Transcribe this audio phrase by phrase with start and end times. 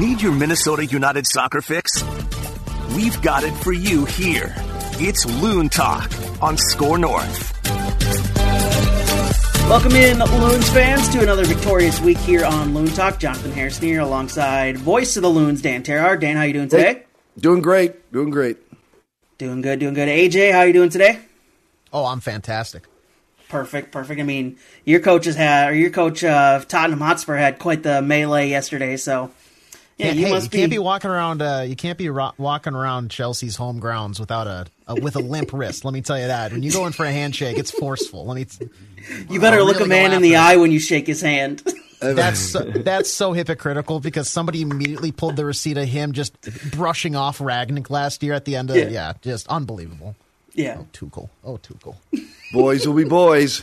[0.00, 2.02] Need your Minnesota United soccer fix?
[2.96, 4.54] We've got it for you here.
[4.92, 7.52] It's Loon Talk on Score North.
[9.68, 13.18] Welcome in, Loons fans, to another victorious week here on Loon Talk.
[13.18, 16.18] Jonathan Harrison here, alongside voice of the Loons, Dan Terhaar.
[16.18, 16.94] Dan, how you doing today?
[16.94, 17.04] Hey,
[17.38, 18.56] doing great, doing great.
[19.36, 20.08] Doing good, doing good.
[20.08, 21.18] AJ, how you doing today?
[21.92, 22.84] Oh, I'm fantastic.
[23.50, 24.18] Perfect, perfect.
[24.18, 24.56] I mean,
[24.86, 28.96] your coach has had, or your coach uh, Tottenham Hotspur had quite the melee yesterday.
[28.96, 29.32] So,
[30.00, 30.58] yeah, you hey, must you be...
[30.58, 31.42] can't be walking around.
[31.42, 35.20] Uh, you can't be ro- walking around Chelsea's home grounds without a, a, with a
[35.20, 35.84] limp wrist.
[35.84, 36.52] Let me tell you that.
[36.52, 38.26] When you go in for a handshake, it's forceful.
[38.26, 38.44] Let me.
[38.44, 38.68] T-
[39.28, 41.62] you better look really a man in the eye when you shake his hand.
[42.00, 47.38] that's that's so hypocritical because somebody immediately pulled the receipt of him just brushing off
[47.38, 50.16] Rangnick last year at the end of yeah, yeah just unbelievable.
[50.54, 50.78] Yeah.
[50.80, 51.28] Oh, Tuchel.
[51.44, 51.96] Oh, Tuchel.
[52.52, 53.62] boys will be boys.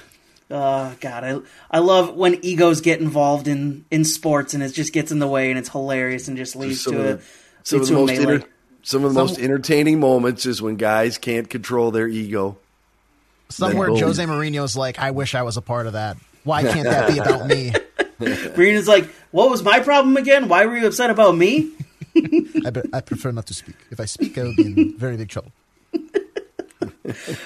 [0.50, 4.94] Uh, God, I I love when egos get involved in in sports and it just
[4.94, 7.20] gets in the way and it's hilarious and just leads to a
[7.64, 8.48] some of the most inter-
[8.82, 12.58] some of the some, most entertaining moments is when guys can't control their ego.
[13.50, 16.16] Somewhere Jose Mourinho's like, I wish I was a part of that.
[16.46, 17.74] Why can't that be about me?
[18.20, 20.48] Mourinho's like, what was my problem again?
[20.48, 21.72] Why were you upset about me?
[22.66, 23.76] I, be- I prefer not to speak.
[23.92, 25.52] If I speak, I will be in very big trouble.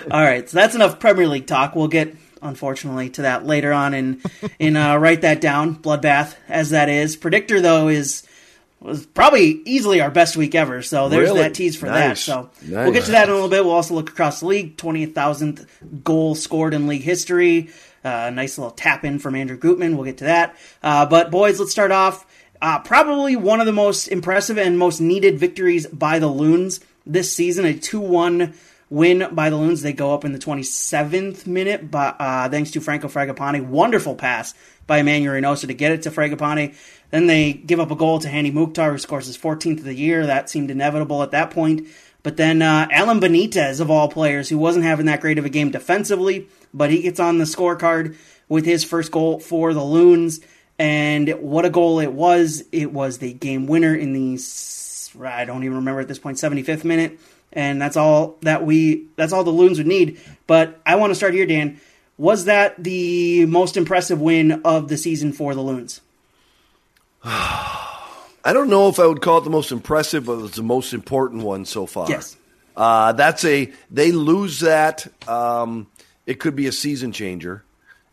[0.09, 1.75] All right, so that's enough Premier League talk.
[1.75, 5.75] We'll get, unfortunately, to that later on and in, in uh, write that down.
[5.75, 7.15] Bloodbath, as that is.
[7.15, 8.27] Predictor though is
[8.81, 10.81] was probably easily our best week ever.
[10.81, 11.41] So there's really?
[11.41, 11.95] that tease for nice.
[11.95, 12.17] that.
[12.17, 12.85] So nice.
[12.85, 13.63] we'll get to that in a little bit.
[13.63, 14.75] We'll also look across the league.
[14.77, 15.67] 20,000th
[16.03, 17.69] goal scored in league history.
[18.03, 19.95] Uh, nice little tap in from Andrew Gutman.
[19.95, 20.55] We'll get to that.
[20.81, 22.25] Uh, but boys, let's start off.
[22.59, 27.31] Uh, probably one of the most impressive and most needed victories by the Loons this
[27.31, 27.65] season.
[27.65, 28.53] A 2 1
[28.91, 29.81] win by the Loons.
[29.81, 33.65] They go up in the 27th minute, but uh, thanks to Franco Fragapane.
[33.65, 34.53] Wonderful pass
[34.85, 36.75] by Emmanuel Reynoso to get it to Fragapane.
[37.09, 39.95] Then they give up a goal to Hany Mukhtar, who scores his 14th of the
[39.95, 40.27] year.
[40.27, 41.87] That seemed inevitable at that point.
[42.21, 45.49] But then uh, Alan Benitez, of all players, who wasn't having that great of a
[45.49, 48.15] game defensively, but he gets on the scorecard
[48.47, 50.41] with his first goal for the Loons.
[50.77, 52.63] And what a goal it was!
[52.71, 54.37] It was the game winner in the
[55.19, 57.19] I don't even remember at this point 75th minute,
[57.53, 60.19] and that's all that we that's all the Loons would need.
[60.47, 61.79] But I want to start here, Dan.
[62.17, 66.01] Was that the most impressive win of the season for the Loons?
[67.23, 70.93] I don't know if I would call it the most impressive, but it's the most
[70.93, 72.09] important one so far.
[72.09, 72.37] Yes.
[72.75, 75.07] Uh, that's a they lose that.
[75.27, 75.87] Um,
[76.25, 77.63] it could be a season changer,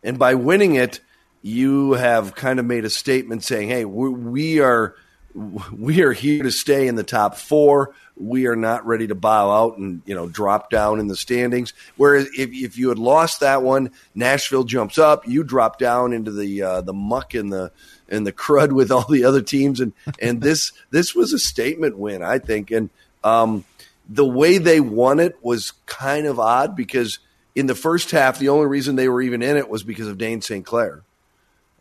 [0.02, 1.00] and by winning it,
[1.42, 4.94] you have kind of made a statement saying, "Hey, we, we are
[5.34, 7.94] we are here to stay in the top four.
[8.20, 11.72] We are not ready to bow out and you know drop down in the standings.
[11.96, 16.30] Whereas if, if you had lost that one, Nashville jumps up, you drop down into
[16.30, 17.70] the uh, the muck and the
[18.08, 19.80] and the crud with all the other teams.
[19.80, 22.70] And and this this was a statement win, I think.
[22.70, 22.90] And
[23.22, 23.64] um,
[24.08, 27.18] the way they won it was kind of odd because
[27.54, 30.18] in the first half, the only reason they were even in it was because of
[30.18, 30.64] Dayne St.
[30.64, 31.02] Clair.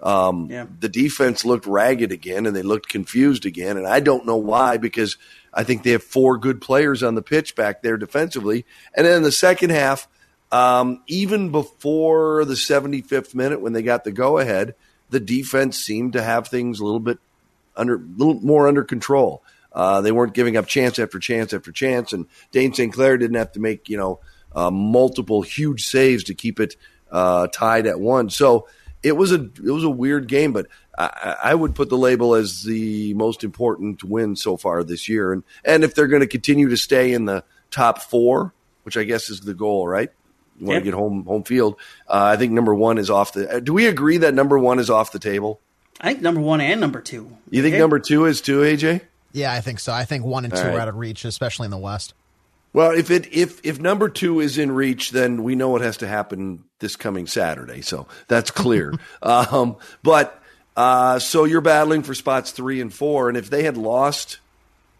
[0.01, 0.65] Um, yeah.
[0.79, 3.77] The defense looked ragged again and they looked confused again.
[3.77, 5.17] And I don't know why because
[5.57, 8.63] I think they have four good players on the pitch back there defensively.
[8.94, 10.07] And then in the second half,
[10.51, 14.75] um, even before the 75th minute when they got the go ahead,
[15.09, 17.18] the defense seemed to have things a little bit
[17.75, 19.41] under, a little more under control.
[19.73, 22.94] Uh, they weren't giving up chance after chance after chance, and Dayne St.
[22.94, 24.19] Clair didn't have to make you know
[24.56, 26.75] uh, multiple huge saves to keep it
[27.12, 28.29] uh, tied at one.
[28.29, 28.68] So
[29.07, 32.35] it was a it was a weird game, but I, I, would put the label
[32.35, 35.31] as the most important win so far this year.
[35.31, 38.53] And and if they're going to continue to stay in the top four,
[38.84, 40.12] which I guess is the goal, right?
[40.59, 41.75] You want to get home home field.
[42.07, 43.57] Uh, I think number one is off the.
[43.57, 45.62] Uh, do we agree that number one is off the table?
[46.01, 47.38] I think number one and number two.
[47.50, 47.79] You think okay.
[47.79, 49.01] number two is too, AJ?
[49.34, 49.94] Yeah, I think so.
[49.94, 50.75] I think one and two right.
[50.75, 52.13] are out of reach, especially in the West.
[52.77, 55.97] Well, if it if if number two is in reach, then we know what has
[55.97, 57.81] to happen this coming Saturday.
[57.81, 58.93] So that's clear.
[59.23, 60.39] um, but
[60.75, 64.38] uh, so you're battling for spots three and four, and if they had lost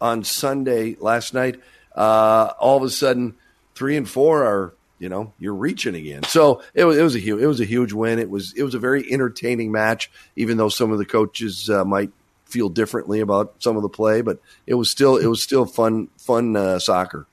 [0.00, 1.60] on Sunday last night,
[1.94, 3.36] uh, all of a sudden
[3.76, 6.24] three and four are you know you're reaching again.
[6.24, 8.18] So it was it was a huge it was a huge win.
[8.18, 11.84] It was it was a very entertaining match, even though some of the coaches uh,
[11.84, 12.10] might
[12.44, 16.08] feel differently about some of the play, but it was still it was still fun
[16.16, 17.28] fun uh, soccer.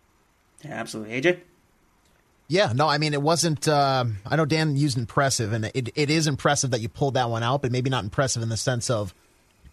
[0.65, 1.39] Yeah, absolutely, AJ.
[2.47, 3.67] Yeah, no, I mean it wasn't.
[3.67, 7.29] Uh, I know Dan used impressive, and it it is impressive that you pulled that
[7.29, 9.13] one out, but maybe not impressive in the sense of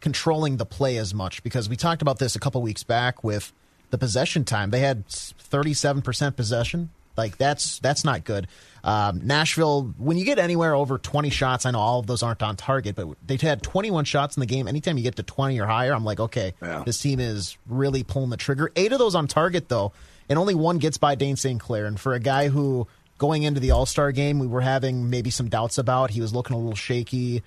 [0.01, 3.53] controlling the play as much because we talked about this a couple weeks back with
[3.91, 4.71] the possession time.
[4.71, 8.49] They had thirty seven percent possession Like that's that's not good.
[8.85, 12.43] Um, Nashville, when you get anywhere over 20 shots, I know all of those aren't
[12.43, 14.67] on target, but they had 21 shots in the game.
[14.67, 16.83] Anytime you get to 20 or higher, I'm like, okay, Yeah.
[16.85, 18.73] this team is really pulling the trigger.
[18.75, 19.93] Eight of those on target though,
[20.33, 21.61] and only one gets by Dayne St.
[21.61, 21.85] Clair.
[21.85, 22.87] And for a guy who
[23.19, 26.09] going into the All Star game, we were having maybe some doubts about.
[26.09, 27.43] He was looking a little shaky.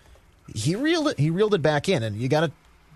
[0.53, 1.19] He reeled it.
[1.19, 2.51] He reeled it back in, and you got to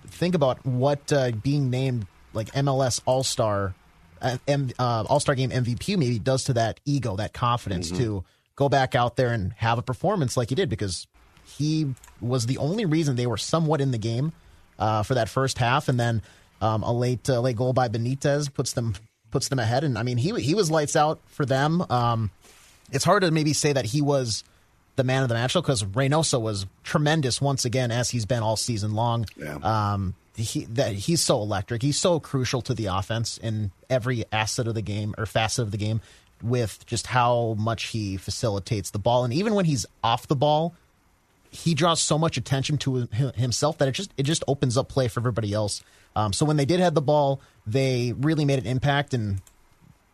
[0.06, 3.74] think about what uh, being named like MLS All Star,
[4.22, 8.24] uh, M- uh, All Star Game MVP maybe does to that ego, that confidence to
[8.56, 11.08] go back out there and have a performance like he did because
[11.46, 14.34] he was the only reason they were somewhat in the game
[14.78, 16.22] uh, for that first half, and then
[16.62, 18.94] um, a late uh, late goal by Benitez puts them
[19.32, 19.84] puts them ahead.
[19.84, 21.84] And I mean, he he was lights out for them.
[21.90, 22.32] Um,
[22.92, 24.44] it's hard to maybe say that he was
[24.96, 28.58] the man of the match because Reynoso was tremendous once again as he's been all
[28.58, 29.26] season long.
[29.38, 29.56] Yeah.
[29.62, 31.82] Um, he that he's so electric.
[31.82, 35.72] He's so crucial to the offense in every asset of the game or facet of
[35.72, 36.02] the game
[36.42, 40.74] with just how much he facilitates the ball and even when he's off the ball,
[41.52, 45.08] he draws so much attention to himself that it just it just opens up play
[45.08, 45.84] for everybody else.
[46.16, 49.14] Um, so when they did have the ball, they really made an impact.
[49.14, 49.42] And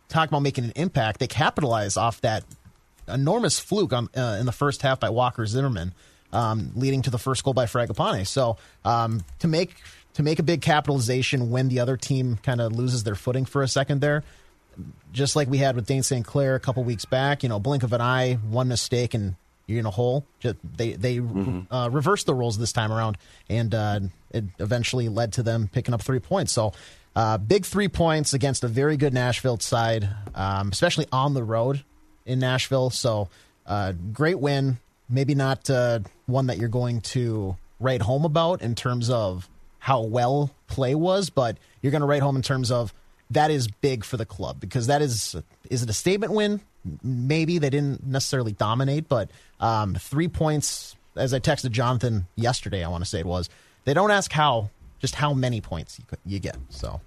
[0.08, 2.44] talk about making an impact, they capitalized off that
[3.08, 5.94] enormous fluke on, uh, in the first half by Walker Zimmerman,
[6.32, 8.26] um, leading to the first goal by Fragapane.
[8.26, 9.76] So um, to make
[10.14, 13.62] to make a big capitalization when the other team kind of loses their footing for
[13.62, 14.24] a second there,
[15.12, 16.24] just like we had with Dayne St.
[16.24, 19.80] Clair a couple weeks back, you know, blink of an eye, one mistake, and you're
[19.80, 20.24] in a hole.
[20.40, 21.20] Just, they they
[21.70, 23.18] uh, reversed the rules this time around,
[23.48, 26.52] and uh, it eventually led to them picking up three points.
[26.52, 26.72] So,
[27.14, 31.84] uh, big three points against a very good Nashville side, um, especially on the road
[32.24, 32.90] in Nashville.
[32.90, 33.28] So,
[33.66, 34.78] uh, great win.
[35.08, 39.48] Maybe not uh, one that you're going to write home about in terms of
[39.78, 42.92] how well play was, but you're going to write home in terms of
[43.30, 45.36] that is big for the club because that is
[45.70, 46.60] is it a statement win?
[47.02, 49.30] Maybe they didn't necessarily dominate, but
[49.60, 50.96] um, three points.
[51.16, 53.48] As I texted Jonathan yesterday, I want to say it was
[53.84, 54.68] they don't ask how,
[54.98, 56.58] just how many points you, you get.
[56.68, 57.00] So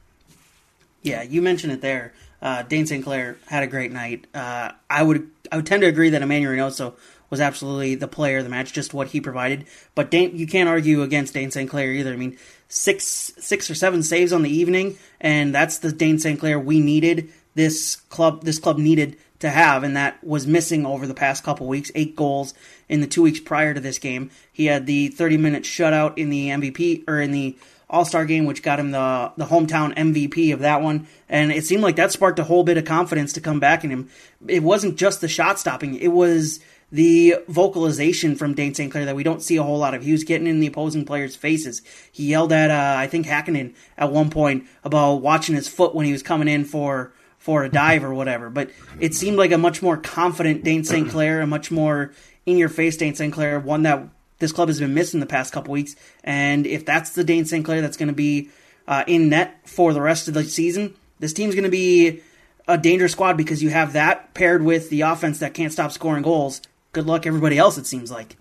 [1.04, 2.14] Yeah, you mentioned it there.
[2.42, 3.04] Uh, Dayne St.
[3.04, 4.26] Clair had a great night.
[4.34, 6.94] Uh, I would I would tend to agree that Emmanuel Reynoso
[7.30, 9.66] was absolutely the player of the match, just what he provided.
[9.94, 11.70] But Dane, you can't argue against Dayne St.
[11.70, 12.14] Clair either.
[12.14, 12.38] I mean,
[12.68, 16.40] six six or seven saves on the evening, and that's the Dayne St.
[16.40, 17.30] Clair we needed.
[17.56, 21.68] This club this club needed to have, and that was missing over the past couple
[21.68, 21.92] weeks.
[21.96, 22.54] Eight goals
[22.88, 24.32] in the two weeks prior to this game.
[24.52, 27.58] He had the 30 minute shutout in the MVP or in the
[27.90, 31.08] All Star game, which got him the the hometown MVP of that one.
[31.30, 33.90] And it seemed like that sparked a whole bit of confidence to come back in
[33.90, 34.10] him.
[34.48, 36.60] It wasn't just the shot stopping; it was
[36.92, 38.92] the vocalization from Dayne St.
[38.92, 40.04] Clair that we don't see a whole lot of.
[40.04, 41.82] He was getting in the opposing players' faces.
[42.12, 46.06] He yelled at uh, I think Hakkinen at one point about watching his foot when
[46.06, 47.14] he was coming in for
[47.50, 48.52] for a dive or whatever.
[48.52, 48.70] But
[49.00, 51.10] it seemed like a much more confident Dayne St.
[51.10, 52.12] Clair, a much more
[52.46, 53.34] in your face Dayne St.
[53.34, 54.08] Clair, one that
[54.38, 55.96] this club has been missing the past couple weeks.
[56.24, 57.66] And if that's the Dayne St.
[57.66, 58.52] Clair that's going to be
[58.88, 62.22] uh, in net for the rest of the season, this team's going to be
[62.68, 66.22] a dangerous squad because you have that paired with the offense that can't stop scoring
[66.22, 66.62] goals.
[66.92, 67.80] Good luck, everybody else.
[67.80, 68.38] It seems like.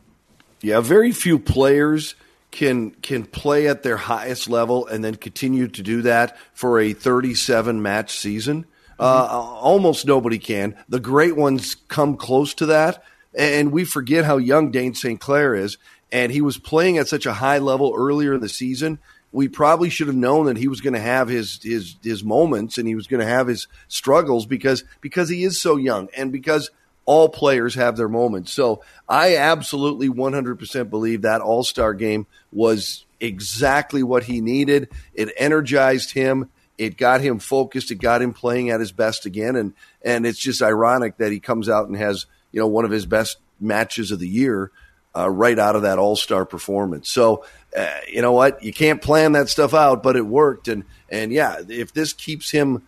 [0.60, 2.14] Yeah, very few players
[2.50, 6.93] can can play at their highest level and then continue to do that for a
[6.93, 8.66] 37 match season.
[8.99, 10.75] Uh, almost nobody can.
[10.89, 13.03] The great ones come close to that,
[13.37, 15.21] and we forget how young Dayne St.
[15.21, 15.79] Clair is.
[16.11, 18.99] And he was playing at such a high level earlier in the season.
[19.31, 22.79] We probably should have known that he was going to have his his his moments
[22.79, 26.32] and he was going to have his struggles because because he is so young and
[26.32, 26.70] because
[27.08, 28.53] all players have their moments.
[28.53, 34.91] So I absolutely 100% believe that All Star game was exactly what he needed.
[35.15, 36.51] It energized him.
[36.79, 37.91] It got him focused.
[37.91, 39.56] It got him playing at his best again.
[39.56, 42.91] And and it's just ironic that he comes out and has you know one of
[42.91, 44.70] his best matches of the year
[45.17, 47.11] uh, right out of that All Star performance.
[47.11, 47.44] So
[47.77, 48.63] uh, you know what?
[48.63, 50.69] You can't plan that stuff out, but it worked.
[50.69, 52.82] And and yeah, if this keeps him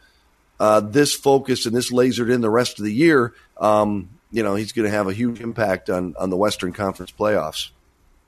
[0.61, 4.54] uh, this focused and this lasered in the rest of the year, um, you know,
[4.54, 7.70] he's going to have a huge impact on, on the Western Conference playoffs.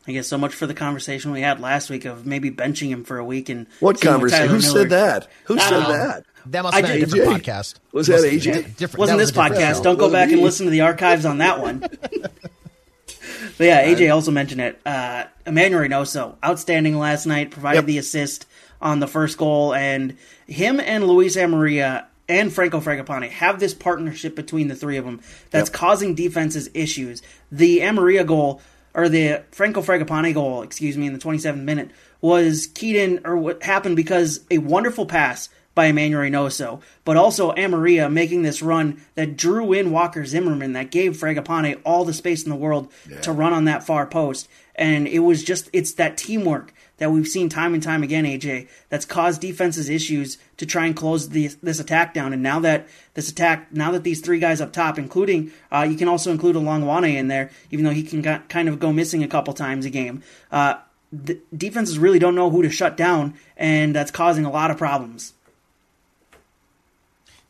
[0.06, 3.04] I guess so much for the conversation we had last week of maybe benching him
[3.04, 4.49] for a week and What conversation?
[4.49, 5.28] Who Miller- said that?
[5.44, 5.92] Who I said know.
[5.92, 6.25] that?
[6.47, 7.52] that must I have been a different AJ?
[7.52, 7.75] podcast.
[7.92, 8.44] Was that AJ?
[8.47, 8.99] Yeah, different.
[8.99, 9.76] Wasn't that this was podcast?
[9.76, 9.82] show.
[9.85, 11.78] Don't go Was back and listen to the archives on that one.
[11.78, 14.80] but yeah, AJ also mentioned it.
[14.85, 17.87] Uh, Emmanuel Reynoso, outstanding last night, provided Yep.
[17.87, 18.47] the assist
[18.80, 20.16] on the first goal, and
[20.47, 25.21] him and Luis Amarilla and Franco Fragapane have this partnership between the three of them
[25.50, 25.75] that's Yep.
[25.78, 27.23] causing defenses issues.
[27.50, 28.61] The Amarilla goal
[28.94, 33.37] or the Franco Fragapane goal, excuse me, in the 27th minute was keyed in or
[33.37, 39.02] what happened because a wonderful pass by Emmanuel Reynoso, but also Amarilla making this run
[39.14, 43.20] that drew in Walker Zimmerman, that gave Fragapane all the space in the world yeah.
[43.20, 44.49] to run on that far post.
[44.75, 48.68] And it was just, it's that teamwork that we've seen time and time again, AJ,
[48.88, 52.32] that's caused defenses issues to try and close the, this attack down.
[52.32, 55.96] And now that this attack, now that these three guys up top, including, uh, you
[55.96, 59.22] can also include Hlongwane in there, even though he can got, kind of go missing
[59.22, 60.22] a couple times a game.
[60.50, 60.75] Uh,
[61.12, 64.78] the defenses really don't know who to shut down, and that's causing a lot of
[64.78, 65.34] problems.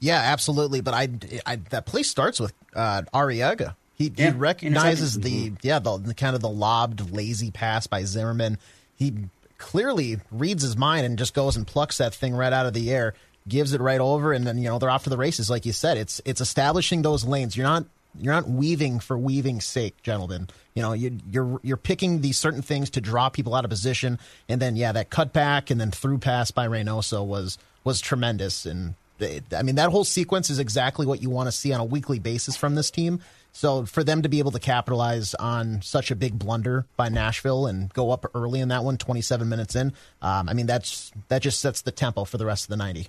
[0.01, 0.81] Yeah, absolutely.
[0.81, 1.09] But I,
[1.47, 3.77] I that play starts with uh, Arriaga.
[3.95, 8.03] He, yeah, he recognizes the yeah the, the, kind of the lobbed lazy pass by
[8.03, 8.59] Zimmerman.
[8.97, 9.15] He
[9.59, 12.91] clearly reads his mind and just goes and plucks that thing right out of the
[12.91, 13.15] air,
[13.49, 15.51] gives it right over, and then you know they're off to the races.
[15.51, 17.57] Like you said, it's it's establishing those lanes.
[17.57, 17.85] You're not
[18.19, 20.49] you're not weaving for weaving's sake, gentlemen.
[20.75, 24.19] You know, you, you're you're picking these certain things to draw people out of position,
[24.49, 28.95] and then yeah, that cutback and then through pass by Reynoso was was tremendous, and
[29.21, 32.19] I mean, that whole sequence is exactly what you want to see on a weekly
[32.19, 33.21] basis from this team.
[33.53, 37.67] So for them to be able to capitalize on such a big blunder by Nashville
[37.67, 39.93] and go up early in that one, 27 minutes in,
[40.23, 43.09] um, I mean, that's that just sets the tempo for the rest of the 90.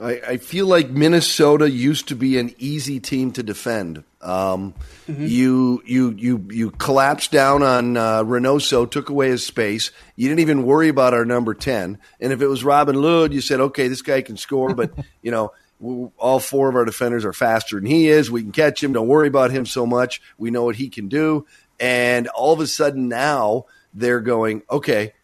[0.00, 4.04] I, I, feel like Minnesota used to be an easy team to defend.
[4.22, 4.74] Um,
[5.06, 5.26] mm-hmm.
[5.26, 9.90] You you you you collapsed down on uh, Reynoso, took away his space.
[10.16, 11.98] You didn't even worry about our number ten.
[12.20, 15.30] And if it was Robin Lod, you said, okay, this guy can score, but you
[15.30, 15.52] know.
[15.82, 18.30] All four of our defenders are faster than he is.
[18.30, 18.92] We can catch him.
[18.92, 20.22] Don't worry about him so much.
[20.38, 21.46] We know what he can do.
[21.80, 25.14] And all of a sudden now they're going, okay,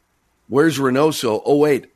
[0.48, 1.40] where's Reynoso?
[1.44, 1.86] Oh, wait,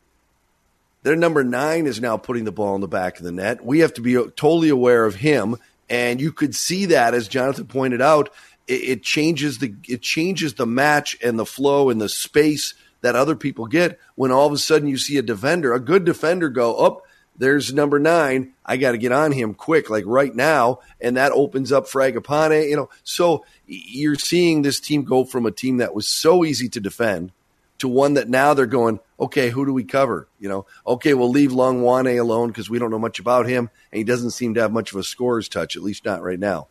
[1.02, 3.64] their number nine is now putting the ball in the back of the net.
[3.64, 5.56] We have to be totally aware of him,
[5.90, 8.30] and you could see that as Jonathan pointed out.
[8.68, 13.16] It, it changes the it changes the match and the flow and the space that
[13.16, 16.48] other people get when all of a sudden you see a defender, a good defender,
[16.48, 16.98] go up.
[16.98, 18.52] Oh, there's number nine.
[18.64, 22.68] I got to get on him quick, like right now, and that opens up Fragapane.
[22.68, 26.68] You know, so you're seeing this team go from a team that was so easy
[26.70, 27.32] to defend
[27.78, 30.28] to one that now they're going, okay, who do we cover?
[30.38, 33.98] You know, okay, we'll leave Hlongwane alone because we don't know much about him, and
[33.98, 36.68] he doesn't seem to have much of a scorer's touch, at least not right now.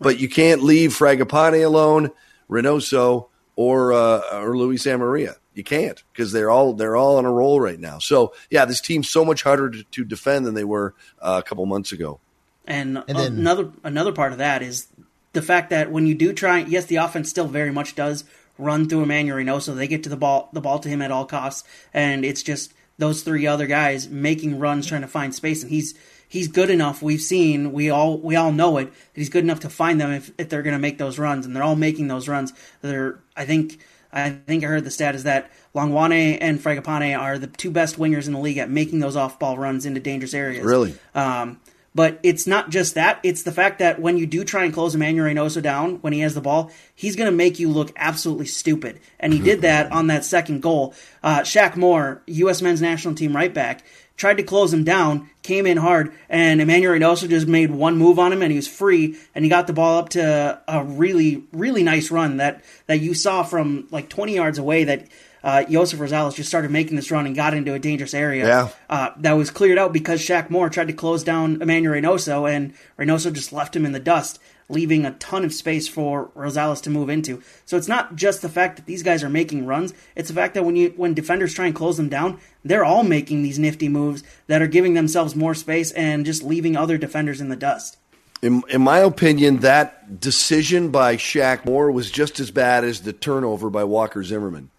[0.00, 2.12] But you can't leave Fragapane alone,
[2.48, 5.36] Reynoso, or uh, or Luis Amarilla.
[5.54, 7.98] You can't because they're all they're all on a roll right now.
[7.98, 11.48] So yeah, this team's so much harder to, to defend than they were uh, a
[11.48, 12.20] couple months ago.
[12.66, 14.88] And, and then, another another part of that is
[15.32, 18.24] the fact that when you do try, yes, the offense still very much does
[18.58, 19.76] run through Emmanuel Reynoso.
[19.76, 22.72] They get to the ball, the ball to him at all costs, and it's just
[22.98, 25.94] those three other guys making runs, trying to find space, and he's
[26.34, 27.00] he's good enough.
[27.00, 28.86] We've seen, we all we all know it.
[28.86, 31.46] That he's good enough to find them if, if they're going to make those runs,
[31.46, 32.52] and they're all making those runs.
[32.82, 33.78] They're, I think,
[34.12, 37.98] I think I heard the stat is that Hlongwane and Fragapane are the two best
[37.98, 40.64] wingers in the league at making those off ball runs into dangerous areas.
[40.64, 41.60] Really, um,
[41.94, 43.20] but it's not just that.
[43.22, 46.20] It's the fact that when you do try and close Emmanuel Reynoso down when he
[46.20, 49.00] has the ball, he's going to make you look absolutely stupid.
[49.20, 50.94] And he did that on that second goal.
[51.22, 52.62] Uh, Shaq Moore, U.S.
[52.62, 53.84] men's national team right back,
[54.16, 58.18] tried to close him down, came in hard, and Emmanuel Reynoso just made one move
[58.18, 61.44] on him and he was free and he got the ball up to a really,
[61.52, 65.06] really nice run that, that you saw from like 20 yards away that
[65.44, 68.46] uh, Joseph Rosales just started making this run and got into a dangerous area.
[68.46, 68.68] Yeah.
[68.88, 72.72] Uh, that was cleared out because Shaq Moore tried to close down Emmanuel Reynoso, and
[72.98, 76.90] Reynoso just left him in the dust, leaving a ton of space for Rosales to
[76.90, 77.42] move into.
[77.66, 80.54] So it's not just the fact that these guys are making runs; it's the fact
[80.54, 83.90] that when you when defenders try and close them down, they're all making these nifty
[83.90, 87.98] moves that are giving themselves more space and just leaving other defenders in the dust.
[88.40, 93.12] In, in, my opinion, that decision by Shaq Moore was just as bad as the
[93.12, 94.70] turnover by Walker Zimmerman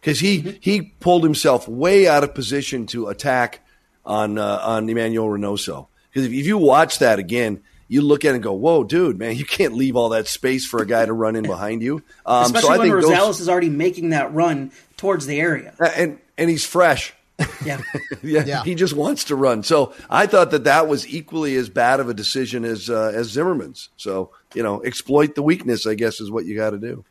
[0.00, 0.56] because he mm-hmm.
[0.60, 3.60] he pulled himself way out of position to attack
[4.04, 5.88] on uh, on Emmanuel Reynoso.
[6.10, 9.18] Because if, if you watch that again, you look at it and go, "Whoa, dude,
[9.18, 12.02] man, you can't leave all that space for a guy to run in behind you."
[12.26, 16.18] Um, Especially so when Rosales those, is already making that run towards the area, and
[16.36, 17.14] and he's fresh.
[17.64, 17.80] Yeah.
[18.22, 18.44] yeah.
[18.44, 19.62] yeah, He just wants to run.
[19.62, 23.28] So I thought that that was equally as bad of a decision as uh, as
[23.28, 23.90] Zimmerman's.
[23.96, 27.04] So you know, exploit the weakness, I guess, is what you got to do.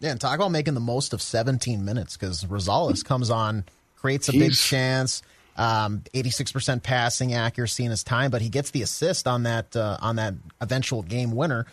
[0.00, 3.64] Yeah, and talk about making the most of 17 minutes because Rosales comes on,
[3.96, 4.42] creates a He's...
[4.42, 5.22] big chance,
[5.56, 9.96] um, 86% passing accuracy in his time, but he gets the assist on that uh,
[10.00, 11.66] on that eventual game winner.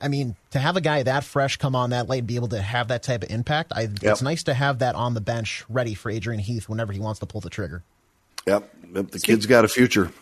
[0.00, 2.48] I mean, to have a guy that fresh come on that late and be able
[2.48, 4.02] to have that type of impact, I, yep.
[4.02, 7.20] it's nice to have that on the bench ready for Adrian Heath whenever he wants
[7.20, 7.82] to pull the trigger.
[8.46, 10.12] Yep, the kid's got a future.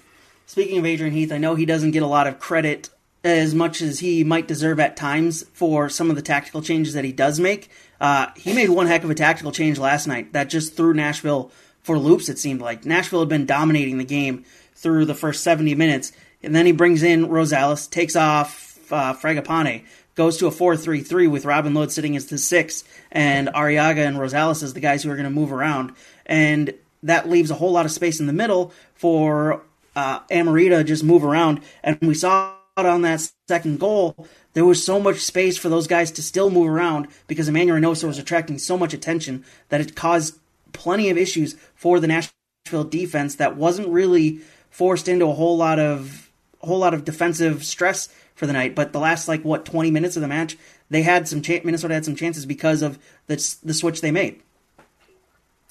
[0.47, 2.91] Speaking of Adrian Heath, I know he doesn't get a lot of credit
[3.25, 7.05] as much as he might deserve at times for some of the tactical changes that
[7.05, 7.71] he does make.
[8.01, 11.51] Uh, he made one heck of a tactical change last night that just threw Nashville
[11.83, 12.29] for loops.
[12.29, 16.13] It seemed like Nashville had been dominating the game through the first 70 minutes,
[16.43, 21.47] and then he brings in Rosales, takes off uh, Fragapane, goes to a 4-3-3 with
[21.47, 25.17] Robin Lod sitting as the six, and Arriaga and Rosales as the guys who are
[25.17, 25.93] going to move around,
[26.27, 29.63] and that leaves a whole lot of space in the middle for
[29.97, 34.27] uh, Amarilla just move around, and we saw on that second goal.
[34.53, 38.05] There was so much space for those guys to still move around because Emmanuel Reynoso
[38.05, 40.39] was attracting so much attention that it caused
[40.73, 44.41] plenty of issues for the Nashville defense that wasn't really
[44.71, 46.31] forced into a whole lot of
[46.63, 48.75] a whole lot of defensive stress for the night.
[48.75, 50.57] But the last like what twenty minutes of the match,
[50.91, 54.41] they had some Minnesota had some chances because of the the switch they made.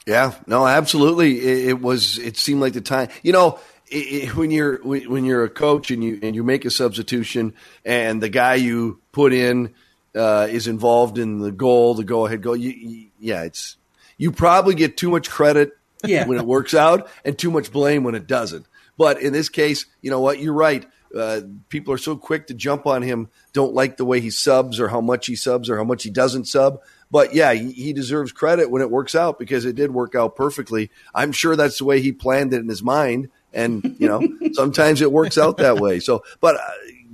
[0.05, 1.39] Yeah, no, absolutely.
[1.39, 2.17] It, it was.
[2.17, 3.07] It seemed like the time.
[3.21, 3.59] You know,
[3.93, 7.53] it, when you're when you're a coach and you and you make a substitution,
[7.85, 9.73] and the guy you put in
[10.15, 12.55] uh, is involved in the goal, the go ahead goal.
[12.55, 13.77] You, you, yeah, it's
[14.17, 15.71] you probably get too much credit
[16.03, 16.27] yeah.
[16.27, 18.65] when it works out, and too much blame when it doesn't.
[18.97, 20.39] But in this case, you know what?
[20.39, 20.85] You're right.
[21.15, 24.79] Uh, people are so quick to jump on him, don't like the way he subs
[24.79, 26.81] or how much he subs or how much he doesn't sub.
[27.11, 30.35] But yeah, he, he, deserves credit when it works out because it did work out
[30.35, 30.89] perfectly.
[31.13, 33.29] I'm sure that's the way he planned it in his mind.
[33.53, 34.21] And, you know,
[34.53, 35.99] sometimes it works out that way.
[35.99, 36.59] So, but uh,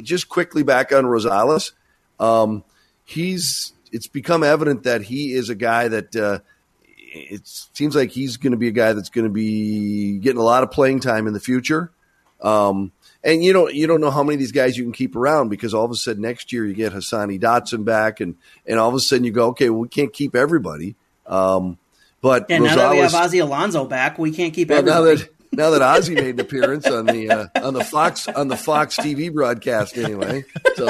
[0.01, 1.73] just quickly back on Rosales,
[2.19, 2.63] um,
[3.03, 6.39] he's, it's become evident that he is a guy that, uh,
[7.11, 10.43] it seems like he's going to be a guy that's going to be getting a
[10.43, 11.91] lot of playing time in the future.
[12.41, 12.91] Um,
[13.23, 15.49] and you don't you don't know how many of these guys you can keep around
[15.49, 18.87] because all of a sudden next year you get Hassani Dotson back and and all
[18.87, 20.95] of a sudden you go okay well we can't keep everybody.
[21.27, 21.77] Um,
[22.21, 24.99] but yeah, Rosales, now that we have Ozzie Alonso back, we can't keep well, everybody.
[24.99, 28.47] Now that now that Ozzy made an appearance on the uh, on the Fox on
[28.47, 30.45] the Fox TV broadcast anyway.
[30.75, 30.87] So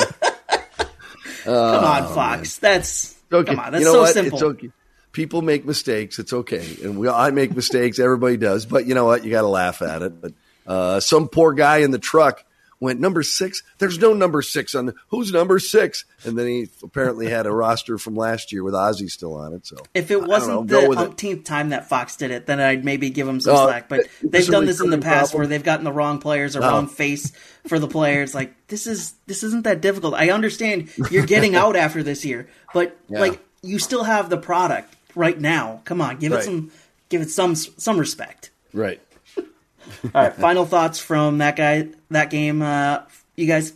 [1.43, 2.61] come on, Fox.
[2.61, 2.71] Man.
[2.71, 3.51] That's okay.
[3.51, 3.71] come on.
[3.71, 4.13] That's you know so what?
[4.13, 4.37] simple.
[4.37, 4.71] It's okay.
[5.11, 6.19] People make mistakes.
[6.19, 7.99] It's okay, and we I make mistakes.
[7.99, 9.23] Everybody does, but you know what?
[9.23, 10.21] You got to laugh at it.
[10.21, 10.33] But
[10.67, 12.43] uh, some poor guy in the truck
[12.79, 13.61] went number six.
[13.77, 17.51] There's no number six on the, who's number six, and then he apparently had a
[17.51, 19.65] roster from last year with Ozzy still on it.
[19.65, 23.27] So if it wasn't the umpteenth time that Fox did it, then I'd maybe give
[23.27, 23.89] him some uh, slack.
[23.89, 25.39] But they've done this in the past problem.
[25.39, 27.31] where they've gotten the wrong players or wrong face
[27.67, 28.33] for the players.
[28.33, 30.13] Like this is this isn't that difficult.
[30.13, 33.19] I understand you're getting out after this year, but yeah.
[33.19, 35.81] like you still have the product right now.
[35.85, 36.41] Come on, give right.
[36.41, 36.71] it some
[37.09, 38.51] give it some some respect.
[38.73, 39.01] Right.
[40.03, 42.61] All right, final thoughts from that guy, that game.
[42.61, 43.01] Uh,
[43.35, 43.73] you guys.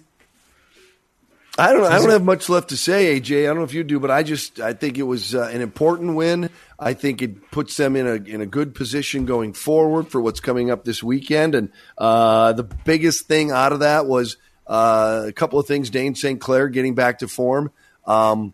[1.58, 1.86] I don't.
[1.86, 3.44] I don't have much left to say, AJ.
[3.44, 5.62] I don't know if you do, but I just I think it was uh, an
[5.62, 6.50] important win.
[6.80, 10.40] I think it puts them in a in a good position going forward for what's
[10.40, 11.56] coming up this weekend.
[11.56, 15.90] And uh, the biggest thing out of that was uh, a couple of things.
[15.90, 16.40] Dayne St.
[16.40, 17.72] Clair getting back to form.
[18.06, 18.54] Um,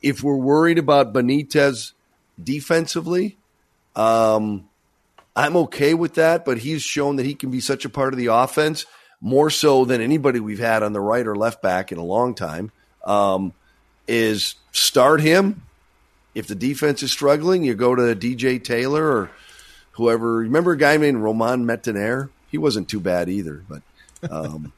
[0.00, 1.92] if we're worried about Benitez
[2.42, 3.36] defensively,
[3.96, 4.67] um,
[5.38, 8.18] I'm okay with that, but he's shown that he can be such a part of
[8.18, 8.86] the offense
[9.20, 12.34] more so than anybody we've had on the right or left back in a long
[12.34, 12.72] time.
[13.04, 13.52] Um,
[14.08, 15.62] is start him.
[16.34, 19.30] If the defense is struggling, you go to DJ Taylor or
[19.92, 20.38] whoever.
[20.38, 22.30] Remember a guy named Romain Métanire?
[22.50, 23.82] He wasn't too bad either, but
[24.28, 24.72] um,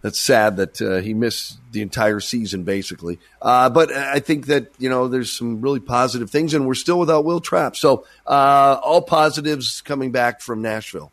[0.00, 3.18] that's sad that uh, he missed the entire season basically.
[3.42, 6.98] Uh, but I think that you know there's some really positive things, and we're still
[6.98, 7.76] without Will Trapp.
[7.76, 11.12] So uh, all positives coming back from Nashville.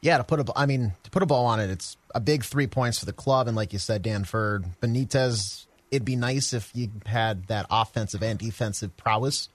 [0.00, 2.44] Yeah, to put a, I mean to put a ball on it, it's a big
[2.44, 6.52] three points for the club, and like you said, Dan, for Benitez, it'd be nice
[6.52, 9.48] if you had that offensive and defensive prowess.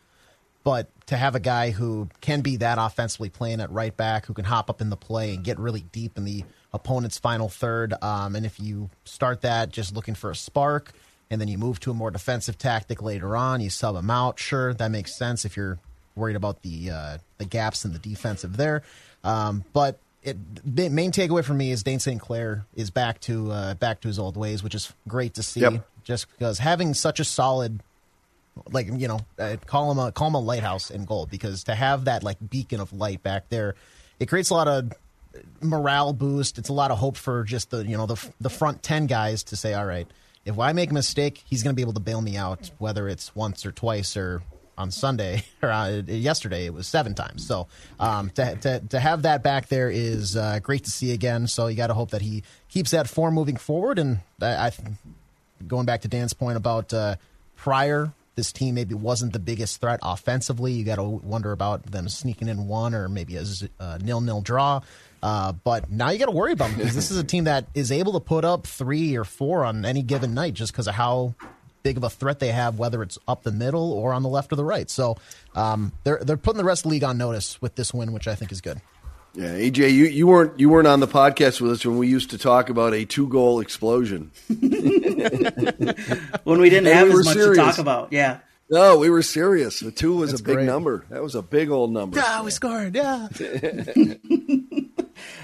[0.63, 4.33] But to have a guy who can be that offensively playing at right back, who
[4.33, 7.93] can hop up in the play and get really deep in the opponent's final third.
[8.01, 10.93] Um, and if you start that just looking for a spark,
[11.29, 14.39] and then you move to a more defensive tactic later on, you sub him out.
[14.39, 15.77] Sure, that makes sense if you're
[16.15, 18.83] worried about the uh, the gaps in the defensive there.
[19.23, 22.19] Um, but it, the main takeaway for me is Dayne St.
[22.19, 25.61] Clair is back to uh, back to his old ways, which is great to see.
[25.61, 25.87] Yep.
[26.03, 27.81] Just because having such a solid,
[28.71, 31.75] like you know, uh, call him a call him a lighthouse in goal because to
[31.75, 33.75] have that like beacon of light back there,
[34.19, 34.91] it creates a lot of
[35.61, 36.57] morale boost.
[36.57, 39.43] It's a lot of hope for just the you know the the front ten guys
[39.45, 40.07] to say, all right,
[40.45, 43.07] if I make a mistake, he's going to be able to bail me out, whether
[43.07, 44.41] it's once or twice or
[44.77, 47.45] on Sunday or uh, yesterday it was seven times.
[47.45, 47.67] So
[47.99, 51.47] um, to, to to have that back there is uh, great to see again.
[51.47, 53.99] So you got to hope that he keeps that form moving forward.
[53.99, 54.71] And I, I
[55.67, 57.17] going back to Dan's point about uh,
[57.55, 60.71] prior this team maybe wasn't the biggest threat offensively.
[60.71, 63.43] You got to wonder about them sneaking in one or maybe a
[63.79, 64.79] uh, nil nil draw.
[65.21, 67.67] Uh, but now you got to worry about them because this is a team that
[67.73, 70.95] is able to put up three or four on any given night just because of
[70.95, 71.35] how
[71.83, 74.53] big of a threat they have, whether it's up the middle or on the left
[74.53, 74.89] or the right.
[74.89, 75.17] So
[75.55, 78.29] um, they're they're putting the rest of the league on notice with this win, which
[78.29, 78.79] I think is good.
[79.35, 82.31] Yeah, AJ, you, you weren't you weren't on the podcast with us when we used
[82.31, 84.31] to talk about a two goal explosion.
[84.47, 84.59] when
[86.59, 87.57] we didn't And have we were as much serious.
[87.57, 88.11] to talk about.
[88.11, 88.39] Yeah.
[88.71, 89.79] No, we were serious.
[89.79, 90.65] The two was That's a big great.
[90.65, 91.05] number.
[91.09, 92.17] That was a big old number.
[92.19, 92.95] Yeah, we scored.
[92.95, 93.27] Yeah.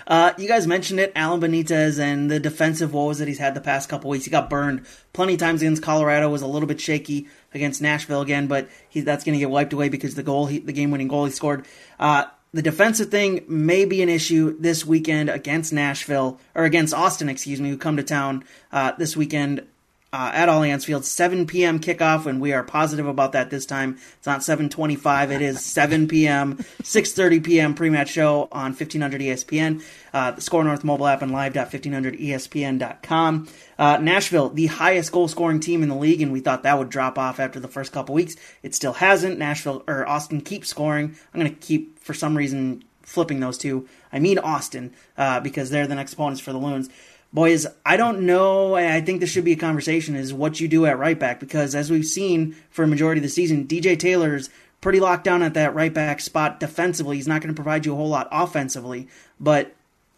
[0.07, 3.61] Uh, you guys mentioned it, Alan Benitez and the defensive woes that he's had the
[3.61, 4.23] past couple weeks.
[4.23, 6.29] He got burned plenty of times against Colorado.
[6.29, 9.73] Was a little bit shaky against Nashville again, but he, that's going to get wiped
[9.73, 11.65] away because the goal, he, the game-winning goal he scored.
[11.99, 17.27] Uh, the defensive thing may be an issue this weekend against Nashville or against Austin,
[17.27, 19.67] excuse me, who come to town uh, this weekend
[20.13, 21.81] uh, at Allianz Field, 7 p.m.
[21.81, 23.97] kickoff, and we are positive about that this time.
[24.17, 26.55] It's not 7:25; it is 7 p.m.
[26.81, 27.73] 6:30 p.m.
[27.73, 33.49] pre-match show on 1500 ESPN, uh, the Score North mobile app, and live.1500ESPN.com.
[33.77, 37.19] Uh, Nashville, the highest goal-scoring team in the league, and we thought that would drop
[37.19, 38.37] off after the first couple weeks.
[38.63, 39.37] It still hasn't.
[39.37, 41.17] Nashville or Austin keeps scoring.
[41.33, 43.87] I'm going to keep for some reason flipping those two.
[44.13, 46.89] I mean Austin uh, because they're the next opponents for the Loons
[47.35, 48.75] boys, I don't know.
[48.75, 51.75] I think this should be a conversation is what you do at right back because
[51.75, 55.53] as we've seen for a majority of the season, DJ Taylor's pretty locked down at
[55.53, 57.17] that right back spot defensively.
[57.17, 59.75] He's not going to provide you a whole lot offensively, but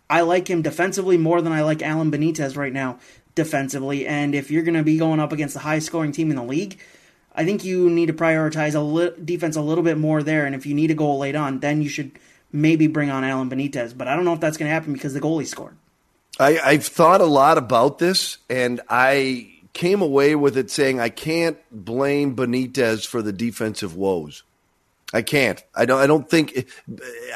[0.09, 2.99] I like him defensively more than I like Alan Benitez right now
[3.33, 4.05] defensively.
[4.05, 6.43] And if you're going to be going up against the highest scoring team in the
[6.43, 6.79] league,
[7.37, 10.45] I think you need to prioritize a li- defense a little bit more there.
[10.45, 12.11] And if you need a goal late on, then you should
[12.51, 13.95] maybe bring on Alan Benitez.
[13.97, 15.77] But I don't know if that's going to happen because the goalie scored.
[16.39, 21.09] I, I've thought a lot about this, and I came away with it saying I
[21.09, 24.43] can't blame Benitez for the defensive woes.
[25.13, 25.63] I can't.
[25.73, 25.99] I don't.
[26.01, 26.67] I don't think.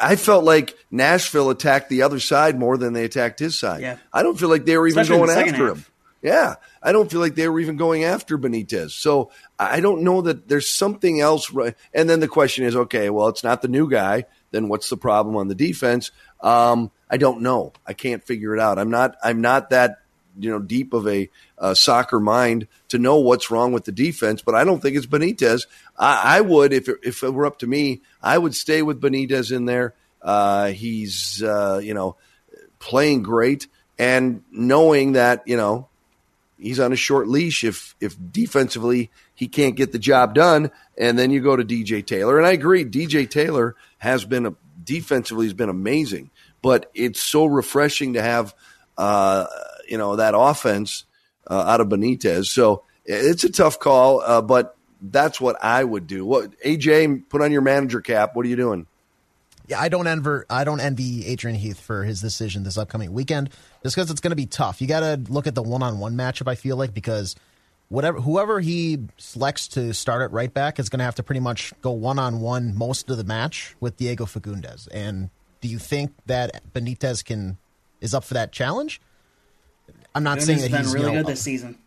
[0.01, 3.81] I felt like Nashville attacked the other side more than they attacked his side.
[3.81, 3.97] Yeah.
[4.11, 5.77] I don't feel like they were even Especially going the after half.
[5.77, 5.85] him.
[6.21, 8.91] Yeah, I don't feel like they were even going after Benitez.
[8.91, 11.51] So I don't know that there's something else.
[11.51, 11.75] Right.
[11.93, 14.25] And then the question is, okay, well, it's not the new guy.
[14.51, 16.11] Then what's the problem on the defense?
[16.41, 17.73] Um, I don't know.
[17.87, 18.77] I can't figure it out.
[18.77, 19.15] I'm not.
[19.23, 19.97] I'm not that
[20.37, 24.41] you know deep of a uh, soccer mind to know what's wrong with the defense.
[24.41, 25.67] But I don't think it's Benitez.
[25.97, 29.01] I, I would, if it, if it were up to me, I would stay with
[29.01, 29.95] Benitez in there.
[30.21, 32.15] Uh, he's uh, you know
[32.79, 35.87] playing great and knowing that you know
[36.61, 41.17] he's on a short leash if if defensively he can't get the job done and
[41.17, 42.37] then you go to DJ Taylor.
[42.37, 46.29] And I agree DJ Taylor has been a, defensively has been amazing
[46.61, 48.53] but it's so refreshing to have
[48.97, 49.45] uh,
[49.87, 51.05] you know that offense
[51.49, 52.45] uh, out of Benitez.
[52.45, 56.23] So it's a tough call uh, but that's what I would do.
[56.23, 58.35] What AJ put on your manager cap.
[58.35, 58.85] What are you doing
[59.73, 63.49] I don't envy I don't envy Adrian Heath for his decision this upcoming weekend,
[63.83, 64.81] just because it's going to be tough.
[64.81, 66.47] You got to look at the one-on-one matchup.
[66.47, 67.35] I feel like because
[67.89, 71.41] whatever whoever he selects to start at right back is going to have to pretty
[71.41, 74.87] much go one-on-one most of the match with Diego Fagúndez.
[74.91, 75.29] And
[75.61, 77.57] do you think that Benitez can
[77.99, 79.01] is up for that challenge?
[80.15, 81.77] I'm not saying He's that been he's really you know, good this season.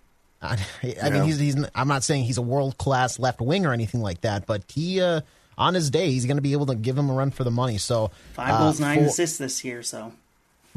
[0.40, 0.58] I,
[1.02, 1.56] I mean, he's, he's.
[1.74, 5.00] I'm not saying he's a world class left wing or anything like that, but he,
[5.00, 5.22] uh,
[5.58, 7.50] on his day, he's going to be able to give him a run for the
[7.50, 7.78] money.
[7.78, 9.82] So Five uh, goals, nine for- assists this year.
[9.82, 10.12] So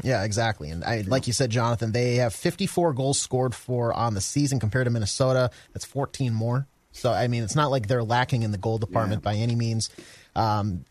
[0.02, 0.70] Yeah, exactly.
[0.70, 4.60] And I, like you said, Jonathan, they have 54 goals scored for on the season
[4.60, 5.50] compared to Minnesota.
[5.72, 6.66] That's 14 more.
[6.92, 9.90] So I mean, it's not like they're lacking in the goal department by any means.
[10.38, 10.84] Um,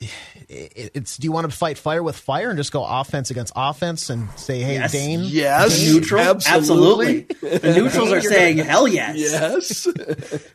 [0.49, 3.53] it, it's do you want to fight fire with fire and just go offense against
[3.55, 4.91] offense and say, hey, Yes.
[4.91, 9.17] Dane, yes neutral, absolutely, The neutrals are saying hell yes.
[9.17, 9.87] yes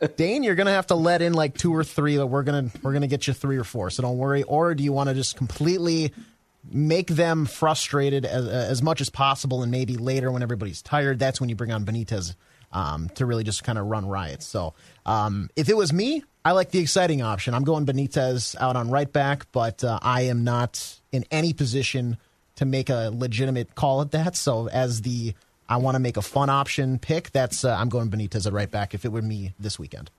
[0.17, 2.93] Dane, you're gonna have to let in like two or three, but we're gonna we're
[2.93, 3.89] gonna get you three or four.
[3.89, 4.43] So don't worry.
[4.43, 6.13] Or do you want to just completely
[6.71, 11.41] make them frustrated as, as much as possible, and maybe later when everybody's tired, that's
[11.41, 12.35] when you bring on Benitez
[12.73, 14.47] um, to really just kind of run riots.
[14.47, 14.75] So
[15.07, 17.55] um, if it was me, I like the exciting option.
[17.55, 22.17] I'm going Benitez out on right back, but uh, I am not in any position
[22.57, 24.37] to make a legitimate call at that.
[24.37, 25.35] So as the
[25.69, 27.31] I want to make a fun option pick.
[27.31, 28.93] That's uh, I'm going Benitez at right back.
[28.93, 30.11] If it were me this weekend.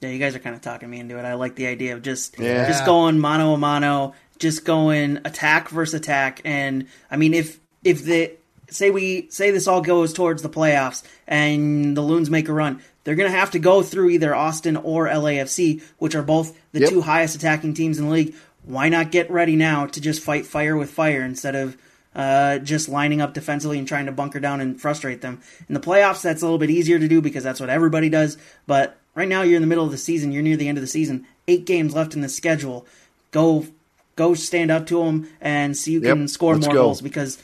[0.00, 1.24] Yeah, you guys are kind of talking me into it.
[1.24, 2.66] I like the idea of just Yeah.
[2.68, 6.42] just going mano a mano, just going attack versus attack.
[6.44, 8.32] And I mean, if if the
[8.70, 12.80] say we say this all goes towards the playoffs and the Loons make a run,
[13.04, 16.90] they're gonna have to go through either Austin or LAFC, which are both the Yep.
[16.90, 18.34] two highest attacking teams in the league.
[18.64, 21.76] Why not get ready now to just fight fire with fire instead of
[22.16, 25.40] uh, just lining up defensively and trying to bunker down and frustrate them.
[25.68, 28.38] In the playoffs, that's a little bit easier to do because that's what everybody does.
[28.68, 30.30] But right now, you're in the middle of the season.
[30.30, 31.26] You're near the end of the season.
[31.48, 32.86] Eight games left in the schedule.
[33.32, 33.66] Go,
[34.14, 36.82] go, stand up to them and see you Yep, can score let's more go.
[36.84, 37.36] goals because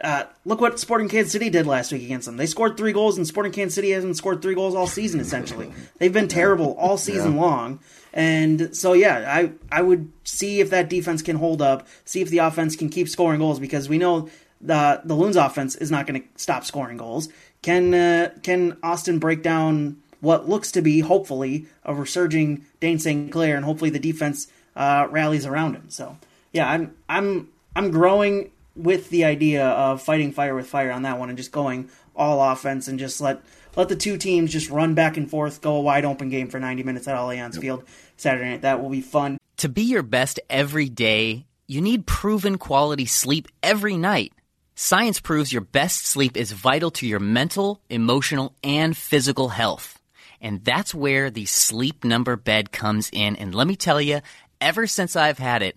[0.00, 2.36] uh, look what Sporting Kansas City did last week against them.
[2.36, 5.20] They scored three goals, and Sporting Kansas City hasn't scored three goals all season.
[5.20, 7.40] Essentially, they've been terrible all season yeah.
[7.40, 7.80] long.
[8.12, 12.30] And so, yeah, I I would see if that defense can hold up, see if
[12.30, 14.28] the offense can keep scoring goals because we know
[14.60, 17.28] the the Loons offense is not going to stop scoring goals.
[17.62, 23.30] Can uh, can Austin break down what looks to be hopefully a resurging Dayne St.
[23.30, 25.90] Clair, and hopefully the defense uh, rallies around him.
[25.90, 26.16] So,
[26.52, 31.18] yeah, I'm I'm I'm growing with the idea of fighting fire with fire on that
[31.18, 33.42] one and just going all offense and just let
[33.76, 36.58] let the two teams just run back and forth, go a wide open game for
[36.58, 37.62] 90 minutes at Allianz yep.
[37.62, 37.84] Field
[38.16, 38.62] Saturday night.
[38.62, 39.38] That will be fun.
[39.58, 44.32] To be your best every day, you need proven quality sleep every night.
[44.74, 50.00] Science proves your best sleep is vital to your mental, emotional, and physical health.
[50.40, 53.36] And that's where the sleep number bed comes in.
[53.36, 54.20] And let me tell you,
[54.60, 55.76] ever since I've had it,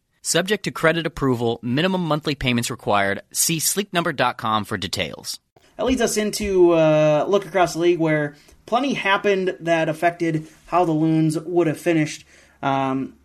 [0.23, 3.21] Subject to credit approval, minimum monthly payments required.
[3.31, 5.39] See sleepnumber.com for details.
[5.77, 8.35] That leads us into uh, look across the league where
[8.67, 12.23] plenty happened that affected how the Loons would have finished
[12.61, 13.15] um,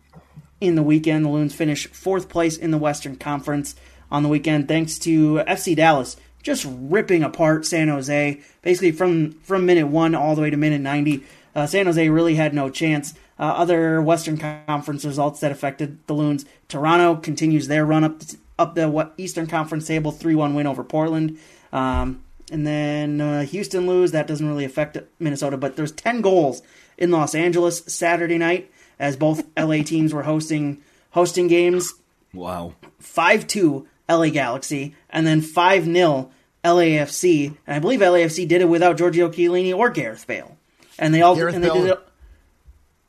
[0.59, 1.25] in the weekend.
[1.25, 3.75] The Loons finished fourth place in the Western Conference
[4.09, 9.65] on the weekend thanks to FC Dallas just ripping apart San Jose basically from from
[9.65, 11.23] minute one all the way to minute 90.
[11.57, 13.15] Uh, San Jose really had no chance.
[13.39, 16.45] Uh, other Western Conference results that affected the Loons.
[16.67, 18.21] Toronto continues their run up
[18.59, 21.39] up the Eastern Conference table, three one win over Portland.
[21.73, 24.11] Um, and then uh, Houston lose.
[24.11, 26.61] That doesn't really affect Minnesota, but there's ten goals
[26.95, 31.95] in Los Angeles Saturday night as both LA teams were hosting hosting games.
[32.35, 36.29] Wow, five two LA Galaxy, and then five 0
[36.63, 40.56] LAFC, and I believe LAFC did it without Giorgio Chiellini or Gareth Bale,
[40.99, 41.99] and they all Gareth and they did it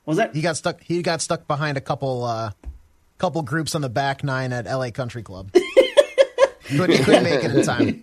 [0.09, 0.83] was that he got stuck?
[0.83, 2.53] He got stuck behind a couple uh,
[3.19, 4.91] couple groups on the back nine at L.A.
[4.91, 5.53] Country Club.
[6.65, 8.01] couldn't, he couldn't make it in time.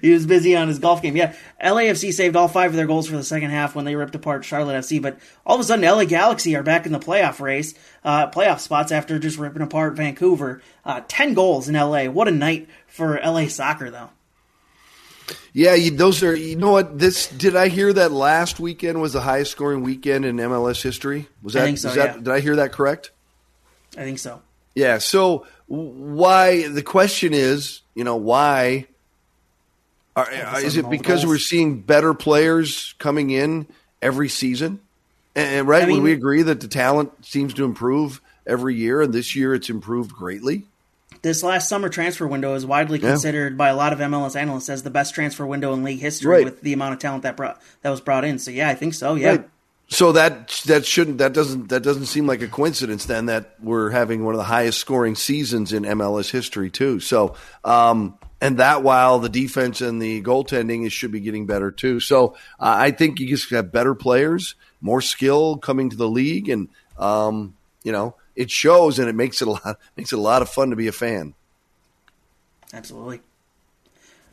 [0.00, 1.18] he was busy on his golf game.
[1.18, 4.14] Yeah, LAFC saved all five of their goals for the second half when they ripped
[4.14, 5.02] apart Charlotte FC.
[5.02, 8.60] But all of a sudden, LA Galaxy are back in the playoff race, uh, playoff
[8.60, 10.62] spots after just ripping apart Vancouver.
[10.82, 12.04] Uh, Ten goals in LA.
[12.06, 14.08] What a night for LA soccer, though.
[15.52, 16.34] Yeah, you, those are.
[16.34, 16.98] You know what?
[16.98, 21.28] This did I hear that last weekend was the highest scoring weekend in MLS history?
[21.42, 21.68] Was that?
[21.68, 22.16] I so, that, yeah.
[22.16, 23.10] Did I hear that correct?
[23.96, 24.42] I think so.
[24.74, 24.98] Yeah.
[24.98, 26.68] So why?
[26.68, 28.86] The question is, you know, why?
[30.16, 31.26] Are, is it because goals.
[31.26, 33.66] we're seeing better players coming in
[34.00, 34.80] every season?
[35.34, 39.02] And right, I mean, would we agree that the talent seems to improve every year,
[39.02, 40.66] and this year it's improved greatly?
[41.24, 43.08] This last summer transfer window is widely yeah.
[43.08, 46.30] considered by a lot of MLS analysts as the best transfer window in league history
[46.30, 46.44] right.
[46.44, 48.38] with the amount of talent that brought that was brought in.
[48.38, 49.14] So yeah, I think so.
[49.14, 49.30] Yeah.
[49.30, 49.48] Right.
[49.88, 53.90] So that that shouldn't that doesn't that doesn't seem like a coincidence then that we're
[53.90, 57.00] having one of the highest scoring seasons in MLS history too.
[57.00, 61.70] So um, and that while the defense and the goaltending is should be getting better
[61.70, 62.00] too.
[62.00, 66.50] So uh, I think you just have better players, more skill coming to the league,
[66.50, 70.22] and um, you know it shows and it makes it a lot makes it a
[70.22, 71.34] lot of fun to be a fan.
[72.72, 73.20] Absolutely.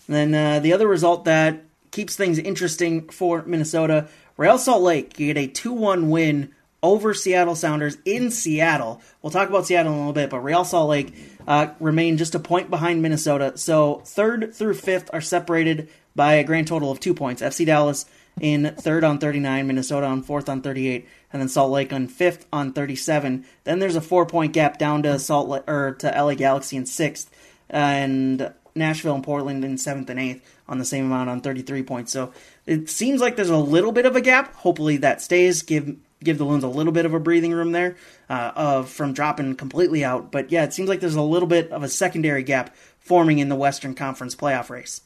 [0.08, 5.20] And then uh, the other result that keeps things interesting for Minnesota, Real Salt Lake,
[5.20, 6.52] you get a 2-1 win
[6.84, 9.02] over Seattle Sounders in Seattle.
[9.22, 11.14] We'll talk about Seattle in a little bit, but Real Salt Lake
[11.48, 13.58] uh, remain just a point behind Minnesota.
[13.58, 17.42] So third through fifth are separated by a grand total of two points.
[17.42, 18.06] FC Dallas
[18.40, 22.46] in third on 39, Minnesota on fourth on 38, and then Salt Lake on fifth
[22.52, 23.46] on 37.
[23.64, 26.86] Then there's a four point gap down to Salt Lake, or to LA Galaxy in
[26.86, 27.30] sixth,
[27.70, 32.12] and Nashville and Portland in seventh and eighth on the same amount on 33 points.
[32.12, 32.32] So
[32.66, 34.56] it seems like there's a little bit of a gap.
[34.56, 35.62] Hopefully that stays.
[35.62, 37.96] Give give the Loons a little bit of a breathing room there
[38.30, 40.32] uh, of from dropping completely out.
[40.32, 43.50] But yeah, it seems like there's a little bit of a secondary gap forming in
[43.50, 45.02] the Western Conference playoff race.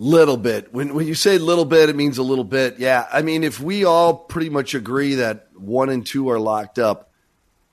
[0.00, 0.72] Little bit.
[0.72, 2.78] When when you say little bit, it means a little bit.
[2.78, 3.06] Yeah.
[3.12, 7.10] I mean, if we all pretty much agree that one and two are locked up,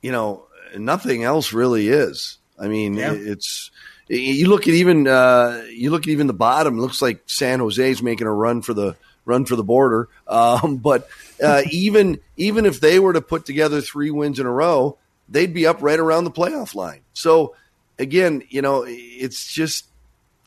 [0.02, 2.40] you know, nothing else really is.
[2.60, 3.14] I mean, Yeah.
[3.14, 3.70] it's
[4.08, 6.80] you look at even uh, you look at even the bottom.
[6.80, 10.10] It looks like San Jose's making a run for the run for the border.
[10.28, 11.08] Um, but
[11.44, 14.98] uh, even even if they were to put together three wins in a row,
[15.30, 17.02] they'd be up right around the playoff line.
[17.14, 17.56] So
[18.00, 19.86] again, you know, it's just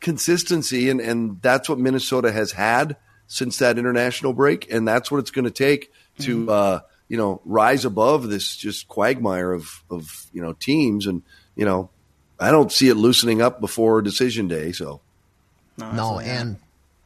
[0.00, 5.18] consistency, and and that's what Minnesota has had since that international break, and that's what
[5.18, 10.26] it's going to take to uh, you know rise above this just quagmire of of
[10.32, 11.22] you know teams, and
[11.56, 11.90] you know
[12.40, 14.72] I don't see it loosening up before decision day.
[14.72, 15.00] So
[15.76, 16.30] No, absolutely not.
[16.32, 16.56] and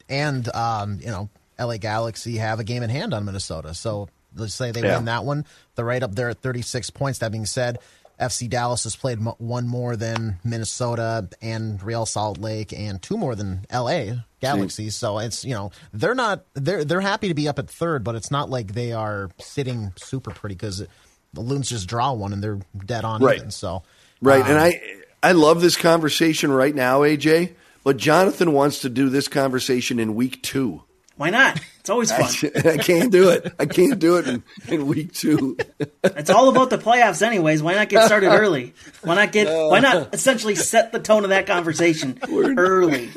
[0.09, 1.29] and um, you know,
[1.59, 3.73] LA Galaxy have a game in hand on Minnesota.
[3.73, 4.95] So let's say they Yeah.
[4.97, 7.19] win that one, they're right up there at 36 points.
[7.19, 7.79] That being said,
[8.19, 13.35] FC Dallas has played one more than Minnesota and Real Salt Lake, and two more
[13.35, 14.89] than LA Galaxy.
[14.89, 18.15] So it's you know they're not they're they're happy to be up at third, but
[18.15, 20.85] it's not like they are sitting super pretty because
[21.33, 23.37] the Loons just draw one and they're dead on Right.
[23.37, 23.51] even.
[23.51, 23.83] So
[24.21, 24.81] Right, um, and I
[25.21, 27.53] I love this conversation right now, AJ.
[27.83, 30.83] But Jonathan wants to do this conversation in week two.
[31.17, 31.59] Why not?
[31.83, 32.51] It's always fun.
[32.65, 33.53] I can't do it.
[33.59, 35.57] I can't do it in, in week two.
[36.01, 37.61] It's all about the playoffs, anyways.
[37.61, 38.73] Why not get started early?
[39.01, 39.47] Why not get?
[39.69, 42.19] Why not essentially set the tone of that conversation
[42.57, 43.09] early?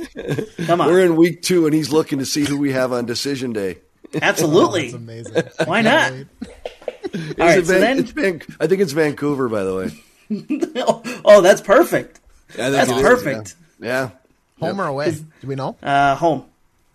[0.67, 0.89] Come on.
[0.89, 3.79] We're in week two, and he's looking to see who we have on decision day.
[4.21, 4.87] absolutely.
[4.87, 5.45] it's amazing.
[5.65, 6.11] Why not?
[6.13, 9.77] All Is right, it so Van- then, it's Van- I think it's Vancouver, by the
[9.77, 10.03] way.
[11.25, 12.19] oh, that's perfect.
[12.51, 13.55] I think That's it is, perfect.
[13.79, 14.11] Yeah,
[14.59, 15.13] Home or away?
[15.13, 15.77] Do we know?
[15.81, 16.47] Uh, home.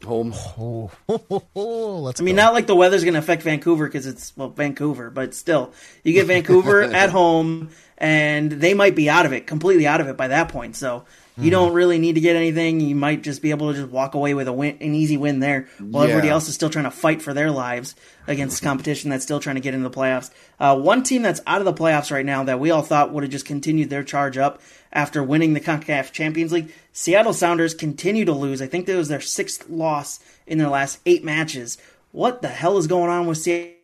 [0.04, 0.10] Yeah.
[0.10, 0.90] home.
[1.08, 2.22] Oh, let's.
[2.22, 2.44] I mean, go.
[2.44, 6.14] not like the weather's going to affect Vancouver because it's well Vancouver, but still, you
[6.14, 10.18] get Vancouver at home, and they might be out of it, completely out of it
[10.18, 10.76] by that point.
[10.76, 11.06] So
[11.38, 12.80] you don't really need to get anything.
[12.80, 15.40] You might just be able to just walk away with a win, an easy win
[15.40, 17.96] there, while everybody else is still trying to fight for their lives
[18.28, 20.30] against competition that's still trying to get into the playoffs.
[20.60, 23.24] Uh, one team that's out of the playoffs right now that we all thought would
[23.24, 24.62] have just continued their charge up
[24.94, 28.62] after winning the CONCACAF Champions League, Seattle Sounders continue to lose.
[28.62, 31.78] I think that was their sixth loss in their last eight matches.
[32.12, 33.81] What the hell is going on with Seattle?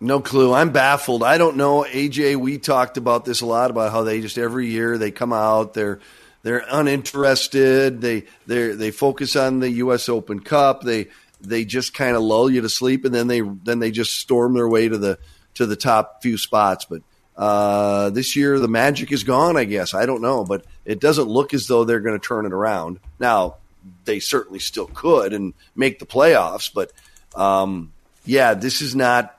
[0.00, 0.52] No clue.
[0.52, 1.22] I'm baffled.
[1.22, 1.84] I don't know.
[1.84, 5.32] AJ, we talked about this a lot about how they just every year they come
[5.32, 6.00] out, they're
[6.42, 8.00] they're uninterested.
[8.00, 10.08] They they they focus on the U.S.
[10.08, 10.82] Open Cup.
[10.82, 11.08] They
[11.40, 14.54] they just kind of lull you to sleep, and then they then they just storm
[14.54, 15.18] their way to the
[15.54, 16.84] to the top few spots.
[16.84, 17.02] But
[17.36, 19.56] uh, this year the magic is gone.
[19.56, 22.46] I guess I don't know, but it doesn't look as though they're going to turn
[22.46, 23.00] it around.
[23.18, 23.56] Now
[24.04, 26.92] they certainly still could and make the playoffs, but
[27.34, 27.92] um,
[28.24, 29.35] yeah, this is not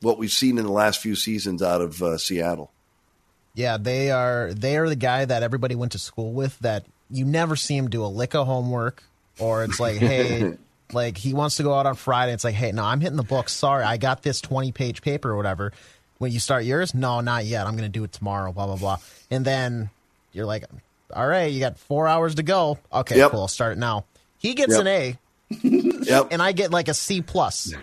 [0.00, 2.70] what we've seen in the last few seasons out of uh, Seattle.
[3.54, 4.52] Yeah, they are.
[4.54, 6.58] They are the guy that everybody went to school with.
[6.60, 9.02] That you never see him do a lick of homework,
[9.38, 10.56] or it's like, hey,
[10.92, 12.32] like he wants to go out on Friday.
[12.32, 13.52] It's like, hey, no, I'm hitting the books.
[13.52, 15.72] Sorry, I got this 20 page paper or whatever.
[16.18, 17.66] When you start yours, no, not yet.
[17.66, 18.52] I'm going to do it tomorrow.
[18.52, 18.98] Blah blah blah.
[19.30, 19.90] And then
[20.32, 20.64] you're like,
[21.14, 22.78] all right, you got four hours to go.
[22.92, 23.32] Okay, Yep.
[23.32, 23.40] cool.
[23.40, 24.04] I'll start it now.
[24.38, 24.80] He gets Yep.
[24.82, 25.18] an A,
[25.62, 26.28] Yep.
[26.30, 27.74] and I get like a C plus.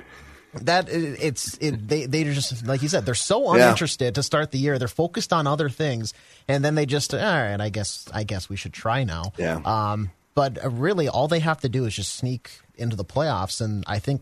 [0.54, 3.64] That it's it, they they just like you said they're so Yeah.
[3.66, 4.80] uninterested to start the year.
[4.80, 6.14] They're focused on other things,
[6.48, 7.60] and then they just all right.
[7.60, 9.34] I guess I guess we should try now.
[9.38, 9.60] Yeah.
[9.66, 10.12] Um.
[10.36, 13.84] But uh, really, all they have to do is just sneak into the playoffs, and
[13.88, 14.22] I think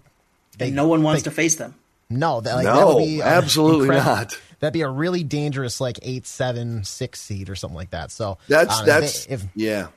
[0.58, 1.76] they And no one wants they- to face them.
[2.10, 4.16] No, that, like, that No, would be absolutely incredible.
[4.16, 4.40] not.
[4.60, 8.12] That'd be a really dangerous like eight, seven, six seed or something like that.
[8.12, 9.88] So That's um, if that's they- if yeah.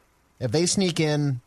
[0.40, 1.40] if they sneak in,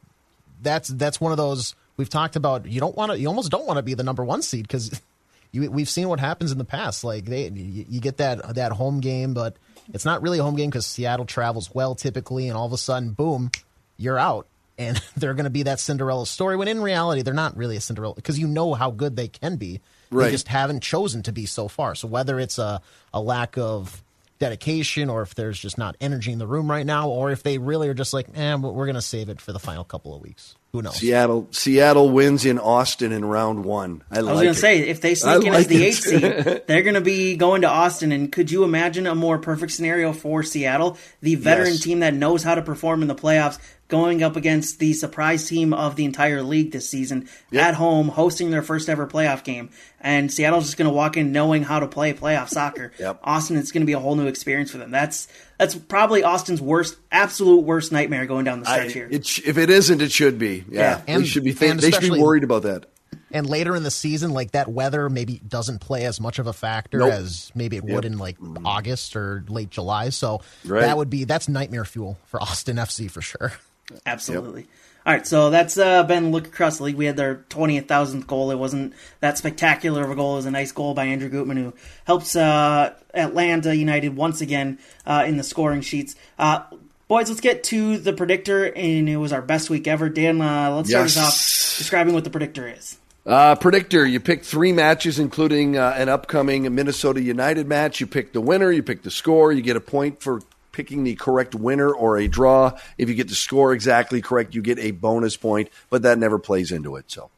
[0.61, 2.65] that's that's one of those we've talked about.
[2.65, 3.19] You don't want to.
[3.19, 4.99] You almost don't want to be the number one seed because
[5.51, 7.03] you, we've seen what happens in the past.
[7.03, 9.55] Like they, you, you get that that home game, but
[9.93, 12.77] it's not really a home game because Seattle travels well typically, and all of a
[12.77, 13.51] sudden, boom,
[13.97, 14.47] you're out.
[14.79, 17.81] And they're going to be that Cinderella story when in reality they're not really a
[17.81, 19.79] Cinderella because you know how good they can be.
[20.09, 20.25] Right.
[20.25, 21.93] They just haven't chosen to be so far.
[21.93, 22.81] So whether it's a,
[23.13, 24.01] a lack of
[24.41, 27.57] dedication or if there's just not energy in the room right now or if they
[27.59, 30.21] really are just like, eh, we're going to save it for the final couple of
[30.21, 30.55] weeks.
[30.73, 30.95] Who knows?
[30.97, 34.03] Seattle Seattle wins in Austin in round one.
[34.09, 35.87] I, I was going to say, if they sneak I in as the it.
[35.87, 38.11] eighth seed, they're going to be going to Austin.
[38.13, 41.81] And could you imagine a more perfect scenario for Seattle, the veteran Yes.
[41.81, 43.59] team that knows how to perform in the playoffs,
[43.91, 47.63] going up against the surprise team of the entire league this season Yep.
[47.63, 51.31] at home, hosting their first ever playoff game, and Seattle's just going to walk in
[51.31, 52.91] knowing how to play playoff soccer.
[52.99, 53.19] Yep.
[53.23, 54.89] Austin, it's going to be a whole new experience for them.
[54.89, 55.27] That's
[55.59, 59.07] that's probably Austin's worst, absolute worst nightmare going down the I, stretch here.
[59.11, 60.63] it if it isn't, it should be.
[60.69, 61.17] Yeah, Yeah.
[61.19, 61.51] they should be.
[61.51, 62.85] Think, and they should be worried about that.
[63.33, 66.53] And later in the season, like that weather maybe doesn't play as much of a
[66.53, 67.13] factor Nope.
[67.13, 68.65] as maybe it would in like mm-hmm.
[68.65, 70.09] August or late July.
[70.09, 70.81] So Right.
[70.81, 73.53] that would be that's nightmare fuel for Austin FC for sure.
[74.05, 74.67] Absolutely.
[75.03, 76.95] All right, so that's uh, been look across the league.
[76.95, 78.51] We had their twentieth thousandth goal.
[78.51, 80.33] It wasn't that spectacular of a goal.
[80.33, 81.73] It was a nice goal by Andrew Gutman, who
[82.05, 84.77] helps uh, Atlanta United once again
[85.07, 86.15] uh, in the scoring sheets.
[86.37, 86.65] Uh,
[87.07, 90.07] boys, let's get to the predictor, and it was our best week ever.
[90.07, 92.99] Dan, uh, let's start us off describing what the predictor is.
[93.25, 97.99] Uh, predictor, you picked three matches, including uh, an upcoming Minnesota United match.
[97.99, 101.15] You pick the winner, you pick the score, you get a point for picking the
[101.15, 102.77] correct winner or a draw.
[102.97, 106.39] If you get the score exactly correct, you get a bonus point, but that never
[106.39, 107.05] plays into it.
[107.11, 107.29] So,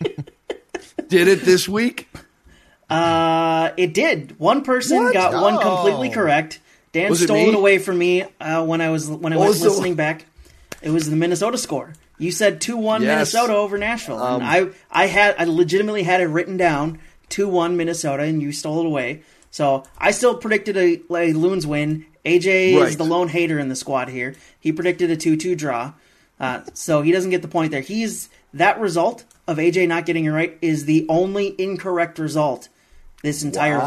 [1.08, 2.08] did it this week?
[2.88, 4.38] Uh, it did.
[4.38, 5.12] One person What?
[5.14, 6.60] got one completely correct.
[6.92, 7.48] Dan Was stole me?
[7.50, 9.94] it away from me uh, when I was when I What was was the- listening
[9.94, 10.26] back.
[10.82, 11.92] It was the Minnesota score.
[12.18, 13.32] You said two one Yes.
[13.32, 14.18] Minnesota over Nashville.
[14.20, 16.98] Um, and I I had I legitimately had it written down
[17.28, 19.22] two one Minnesota, and you stole it away.
[19.52, 22.06] So I still predicted a, a Loons win.
[22.24, 24.34] AJ is the lone hater in the squad here.
[24.58, 25.92] He predicted a two two draw.
[26.38, 27.82] Uh, so he doesn't get the point there.
[27.82, 32.68] He's that result of AJ not getting it right is the only incorrect result
[33.22, 33.86] this entire Wow.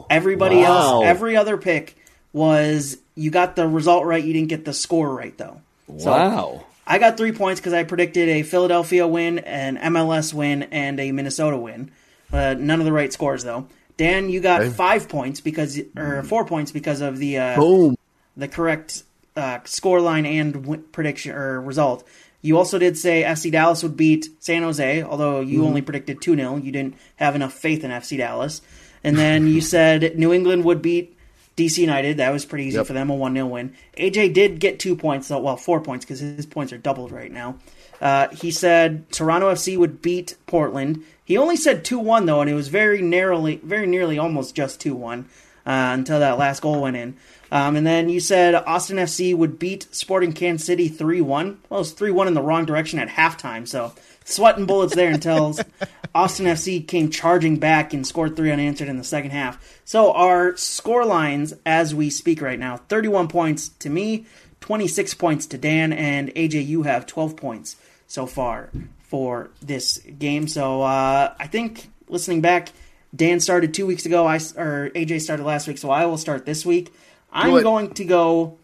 [0.00, 0.06] week.
[0.10, 1.02] Everybody Wow.
[1.02, 1.96] else, every other pick
[2.32, 5.60] was you got the result right, you didn't get the score right though.
[5.98, 6.64] So Wow.
[6.86, 11.12] I got three points because I predicted a Philadelphia win, an MLS win, and a
[11.12, 11.90] Minnesota win.
[12.32, 13.66] Uh, none of the right scores though.
[13.96, 17.96] Dan, you got five points because, or four points because of the uh, Boom.
[18.36, 19.04] the correct
[19.36, 22.06] uh, score line and w- prediction or result.
[22.40, 25.66] You also did say FC Dallas would beat San Jose, although you Mm-hmm.
[25.66, 26.56] only predicted 2 0.
[26.56, 28.62] You didn't have enough faith in FC Dallas.
[29.04, 31.16] And then you said New England would beat
[31.56, 32.16] DC United.
[32.16, 32.86] That was pretty easy Yep.
[32.86, 33.74] for them, a 1 0 win.
[33.96, 37.30] AJ did get two points, though, well, four points because his points are doubled right
[37.30, 37.56] now.
[38.02, 41.04] Uh, he said Toronto FC would beat Portland.
[41.24, 44.80] He only said 2 1, though, and it was very narrowly, very nearly almost just
[44.80, 45.24] 2 1 uh,
[45.64, 47.16] until that last goal went in.
[47.52, 51.60] Um, and then you said Austin FC would beat Sporting Kansas City 3 1.
[51.68, 53.92] Well, it was 3 1 in the wrong direction at halftime, so
[54.24, 55.56] sweating bullets there until
[56.14, 59.80] Austin FC came charging back and scored three unanswered in the second half.
[59.84, 64.26] So our score lines as we speak right now 31 points to me,
[64.60, 67.76] 26 points to Dan, and AJ, you have 12 points
[68.12, 68.68] so far
[69.00, 70.46] for this game.
[70.46, 72.68] So uh, I think listening back,
[73.16, 74.26] Dan started two weeks ago.
[74.26, 76.92] I or AJ started last week, so I will start this week.
[77.32, 78.58] I'm going to go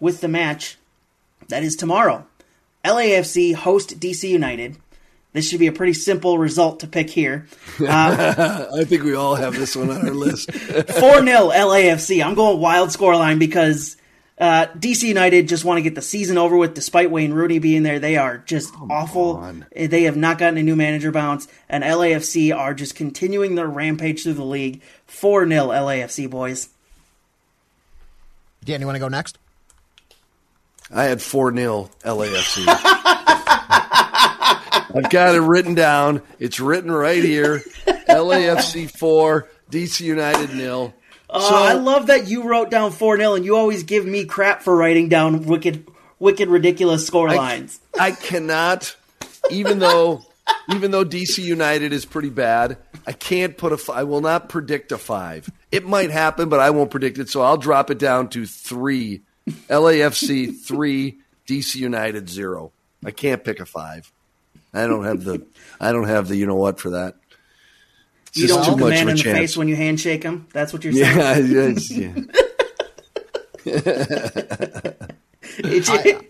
[0.00, 0.78] with the match
[1.48, 2.26] that is tomorrow.
[2.82, 4.78] LAFC host DC United.
[5.34, 7.46] This should be a pretty simple result to pick here.
[7.80, 10.50] I think we all have this one on our list.
[10.52, 12.24] 4 0 LAFC.
[12.24, 13.98] I'm going wild scoreline because
[14.36, 17.84] uh, DC United just want to get the season over with despite Wayne Rooney being
[17.84, 18.00] there.
[18.00, 19.36] They are just awful.
[19.36, 19.66] on.
[19.74, 24.24] They have not gotten a new manager bounce, and LAFC are just continuing their rampage
[24.24, 24.82] through the league.
[25.06, 26.68] 4 0 LAFC, boys.
[28.64, 29.38] Dan, you want to go next?
[30.90, 32.64] I had 4 0 LAFC.
[34.96, 36.22] I've got it written down.
[36.38, 37.62] It's written right here.
[37.86, 40.92] LAFC 4, DC United nil.
[41.30, 44.62] Oh, I love that you wrote down 4 0, and you always give me crap
[44.62, 45.86] for writing down wicked,
[46.18, 47.80] wicked, ridiculous score I, lines.
[47.98, 48.94] I cannot,
[49.50, 50.24] even though
[50.70, 53.92] even though DC United is pretty bad, I can't put a.
[53.92, 55.50] I will not predict a five.
[55.70, 57.28] It might happen, but I won't predict it.
[57.28, 59.22] So I'll drop it down to three.
[59.68, 62.72] LAFC three, DC United zero.
[63.04, 64.10] I can't pick a five.
[64.72, 65.46] I don't have the.
[65.80, 66.36] I don't have the.
[66.36, 67.16] You know what for that.
[68.34, 69.38] It's You just don't too look a much man of a in the chance.
[69.38, 70.46] face when you handshake him.
[70.52, 71.16] That's what you're saying.
[71.18, 71.38] yeah,
[71.70, 72.14] yes, yeah.
[75.58, 76.22] It's-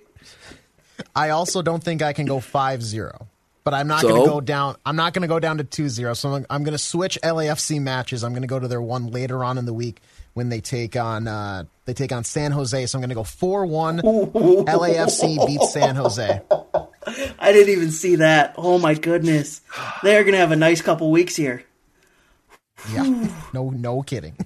[1.16, 3.26] I also don't think I can go 5-0.
[3.62, 4.76] But I'm not going to go down.
[4.84, 6.14] I'm not going to go down to 2-0.
[6.16, 8.22] So I'm, I'm going to switch LAFC matches.
[8.22, 10.02] I'm going to go to their one later on in the week
[10.34, 12.84] when they take on uh, they take on San Jose.
[12.86, 14.02] So I'm going to go 4-1.
[14.66, 16.42] LAFC beats San Jose.
[17.38, 18.54] I didn't even see that.
[18.58, 19.62] Oh my goodness.
[20.02, 21.64] They're going to have a nice couple weeks here.
[22.92, 23.28] Yeah.
[23.52, 24.36] No no kidding.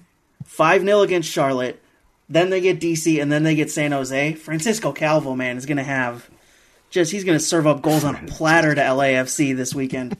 [0.44, 1.82] 5 0 against Charlotte.
[2.28, 4.34] Then they get DC, and then they get San Jose.
[4.34, 6.28] Francisco Calvo, man, is going to have
[6.90, 10.16] just, he's going to serve up goals on a platter to LAFC this weekend.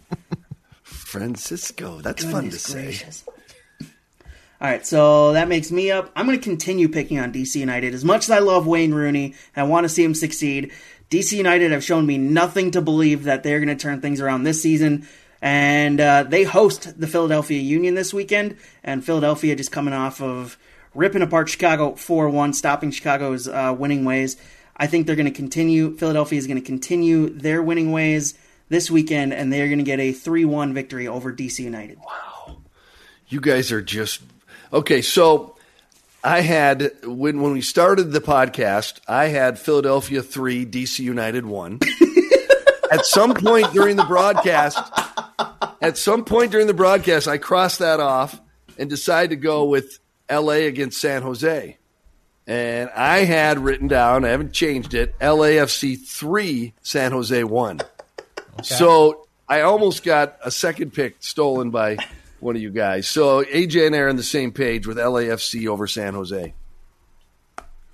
[0.82, 2.00] Francisco.
[2.00, 3.24] That's fun to Goodness say.
[4.60, 6.10] All right, so that makes me up.
[6.16, 7.94] I'm going to continue picking on DC United.
[7.94, 10.72] As much as I love Wayne Rooney and I want to see him succeed,
[11.10, 14.42] DC United have shown me nothing to believe that they're going to turn things around
[14.42, 15.06] this season.
[15.40, 20.58] And uh, they host the Philadelphia Union this weekend, and Philadelphia just coming off of
[20.94, 24.36] ripping apart Chicago 4 1, stopping Chicago's uh, winning ways.
[24.76, 28.34] I think they're going to continue, Philadelphia is going to continue their winning ways
[28.68, 31.98] this weekend, and they're going to get a 3 1 victory over DC United.
[31.98, 32.58] Wow.
[33.28, 34.22] You guys are just
[34.72, 35.02] okay.
[35.02, 35.56] So
[36.24, 41.78] I had when when we started the podcast, I had Philadelphia three, DC United one.
[42.90, 44.78] at some point during the broadcast,
[45.80, 48.40] at some point during the broadcast, I crossed that off
[48.78, 49.98] and decided to go with
[50.30, 51.76] LA against San Jose.
[52.46, 57.80] And I had written down, I haven't changed it, LAFC 3, San Jose 1.
[58.62, 61.98] So I almost got a second pick stolen by
[62.40, 63.06] one of you guys.
[63.06, 66.54] So AJ and I are on the same page with LAFC over San Jose.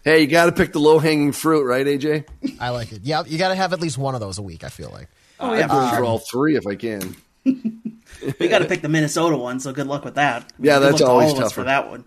[0.04, 2.26] Hey, you got to pick the low hanging fruit, right, AJ?
[2.60, 3.00] I like it.
[3.02, 4.62] Yeah, you got to have at least one of those a week.
[4.62, 5.08] I feel like.
[5.40, 7.16] Oh I'd yeah, go for for all three if I can.
[7.44, 10.50] We got to pick the Minnesota one, so good luck with that.
[10.58, 11.50] Yeah, Good that's luck to always all tougher.
[11.54, 12.04] for that one.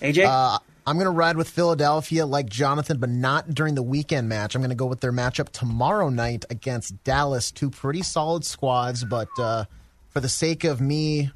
[0.00, 4.28] AJ, Uh, I'm going to ride with Philadelphia like Jonathan, but not during the weekend
[4.28, 4.54] match.
[4.54, 7.50] I'm going to go with their matchup tomorrow night against Dallas.
[7.50, 9.64] Two pretty solid squads, but uh,
[10.10, 11.30] for the sake of me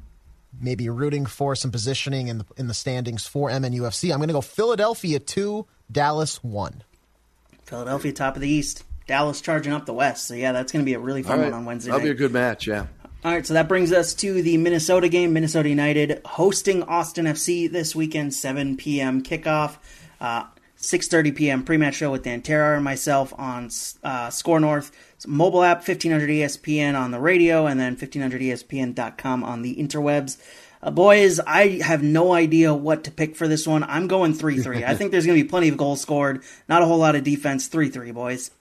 [0.61, 4.33] maybe rooting for some positioning in the, in the standings for MNUFC, I'm going to
[4.33, 6.83] go Philadelphia 2, Dallas 1.
[7.65, 10.27] Philadelphia top of the East, Dallas charging up the West.
[10.27, 11.45] So yeah, that's going to be a really fun right.
[11.45, 12.05] one on Wednesday That'll night.
[12.05, 12.85] be a good match, yeah.
[13.25, 15.31] All right, so that brings us to the Minnesota game.
[15.31, 19.23] Minnesota United hosting Austin FC this weekend, 7 p.m.
[19.23, 19.77] kickoff.
[20.19, 20.47] Uh,
[20.77, 21.63] 6.30 p.m.
[21.63, 23.69] pre-match show with Dan Terrar and myself on
[24.03, 24.91] uh, Score North.
[25.25, 30.37] Mobile app, 1500 ESPN on the radio, and then E 1500ESPN.com on the interwebs.
[30.81, 33.85] Uh, boys, I have no idea what to pick for this one.
[33.85, 34.83] I'm going 3-3.
[34.83, 36.43] I think there's going to be plenty of goals scored.
[36.67, 37.69] Not a whole lot of defense.
[37.69, 38.51] 3-3, boys.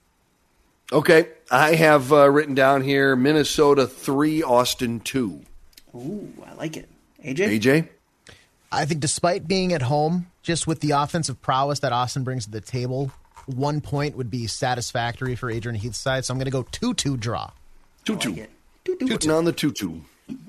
[0.92, 5.40] Okay, I have uh, written down here Minnesota 3, Austin 2.
[5.94, 6.86] Ooh, I like it.
[7.24, 7.58] AJ?
[7.58, 7.88] AJ?
[8.70, 12.50] I think despite being at home, just with the offensive prowess that Austin brings to
[12.50, 13.10] the table,
[13.46, 16.26] one point would be satisfactory for Adrian Heath's side.
[16.26, 17.50] So I'm going to go 2 2 draw.
[18.04, 18.28] 2 I 2.
[18.28, 18.50] like it.
[18.84, 19.08] Doo-doo.
[19.08, 20.04] Tootin' on the 2 2.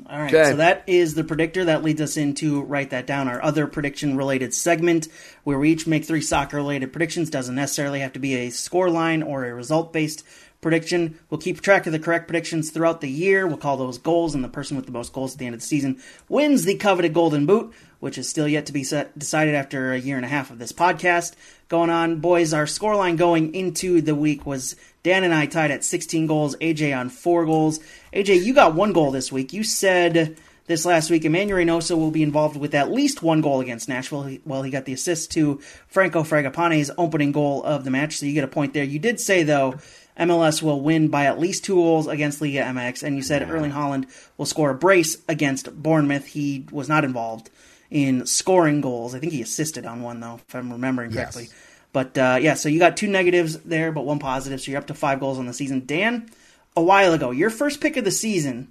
[0.10, 0.52] All right, Okay.
[0.52, 1.66] so that is the predictor.
[1.66, 3.28] That leads us into write that down.
[3.28, 5.08] Our other prediction related segment,
[5.44, 7.30] where we each make three soccer related predictions.
[7.30, 10.24] Doesn't necessarily have to be a score line or a result based
[10.62, 11.20] prediction.
[11.30, 13.46] We'll keep track of the correct predictions throughout the year.
[13.46, 15.62] We'll call those goals, and the person with the most goals at the end of
[15.62, 17.74] the season wins the coveted Golden Boot,
[18.04, 20.60] which is still yet to be set, decided after a year and a half of
[20.60, 21.32] this podcast
[21.70, 22.20] going on.
[22.20, 26.58] Boys, our scoreline going into the week was Dan and I tied at 16 goals,
[26.58, 27.80] AJ on four goals.
[28.12, 29.54] AJ, you got one goal this week.
[29.54, 30.36] You said
[30.68, 34.24] this last week Emmanuel Reynoso will be involved with at least one goal against Nashville.
[34.24, 38.26] He- Well, he got the assist to Franco Fragapane's opening goal of the match, so
[38.26, 38.84] you get a point there.
[38.84, 39.76] You did say, though,
[40.20, 43.72] MLS will win by at least two goals against Liga MX, and you said Erling
[43.72, 44.06] Haaland
[44.38, 46.26] will score a brace against Bournemouth.
[46.28, 47.50] He was not involved
[47.94, 49.14] in scoring goals.
[49.16, 51.34] I think he assisted on one, though, if I'm remembering Yes.
[51.36, 51.56] correctly.
[51.94, 54.88] But uh, yeah, so you got two negatives there, but one positive, so you're up
[54.88, 55.84] to five goals on the season.
[55.86, 56.30] Dan,
[56.76, 58.68] a while ago, your first pick of the season,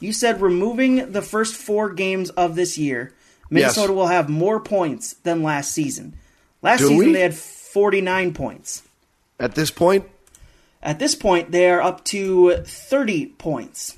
[0.00, 3.14] you said removing the first four games of this year,
[3.48, 3.96] Minnesota Yes.
[3.96, 6.14] will have more points than last season.
[6.60, 7.12] Last Do season we?
[7.14, 8.82] they had 49 points.
[9.40, 10.04] At this point,
[10.82, 13.96] At this point, they are up to 30 points.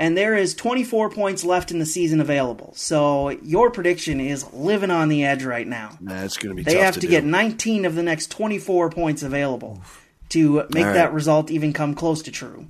[0.00, 2.72] And there is 24 points left in the season available.
[2.74, 5.98] So your prediction is living on the edge right now.
[6.00, 9.22] that's going to be They have to, to, get 19 of the next 24 points
[9.22, 9.82] available
[10.30, 12.66] to make All that result even come close to true.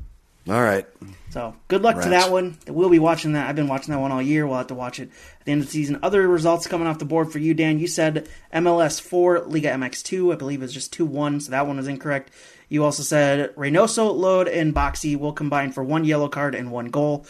[0.49, 0.87] All right.
[1.31, 2.59] So good luck to that one.
[2.67, 3.49] We'll be watching that.
[3.49, 4.47] I've been watching that one all year.
[4.47, 5.99] We'll have to watch it at the end of the season.
[6.03, 7.79] Other results coming off the board for you, Dan.
[7.79, 10.33] You said MLS four, Liga MX two.
[10.33, 12.31] I believe it's just two one, so that one was incorrect.
[12.69, 16.87] You also said Reynoso, Lod, and Boxy will combine for one yellow card and one
[16.87, 17.27] goal.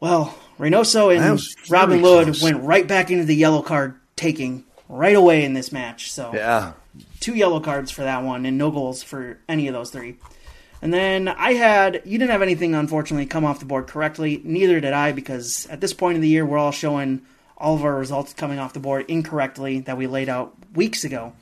[0.00, 1.40] Well, Reynoso and
[1.70, 2.42] Robin Lod close.
[2.42, 6.10] went right back into the yellow card taking right away in this match.
[6.12, 6.72] So Yeah.
[7.20, 10.16] two yellow cards for that one and no goals for any of those three.
[10.80, 14.40] And then I had you didn't have anything unfortunately come off the board correctly.
[14.44, 17.22] Neither did I because at this point in the year we're all showing
[17.56, 21.32] all of our results coming off the board incorrectly that we laid out weeks ago.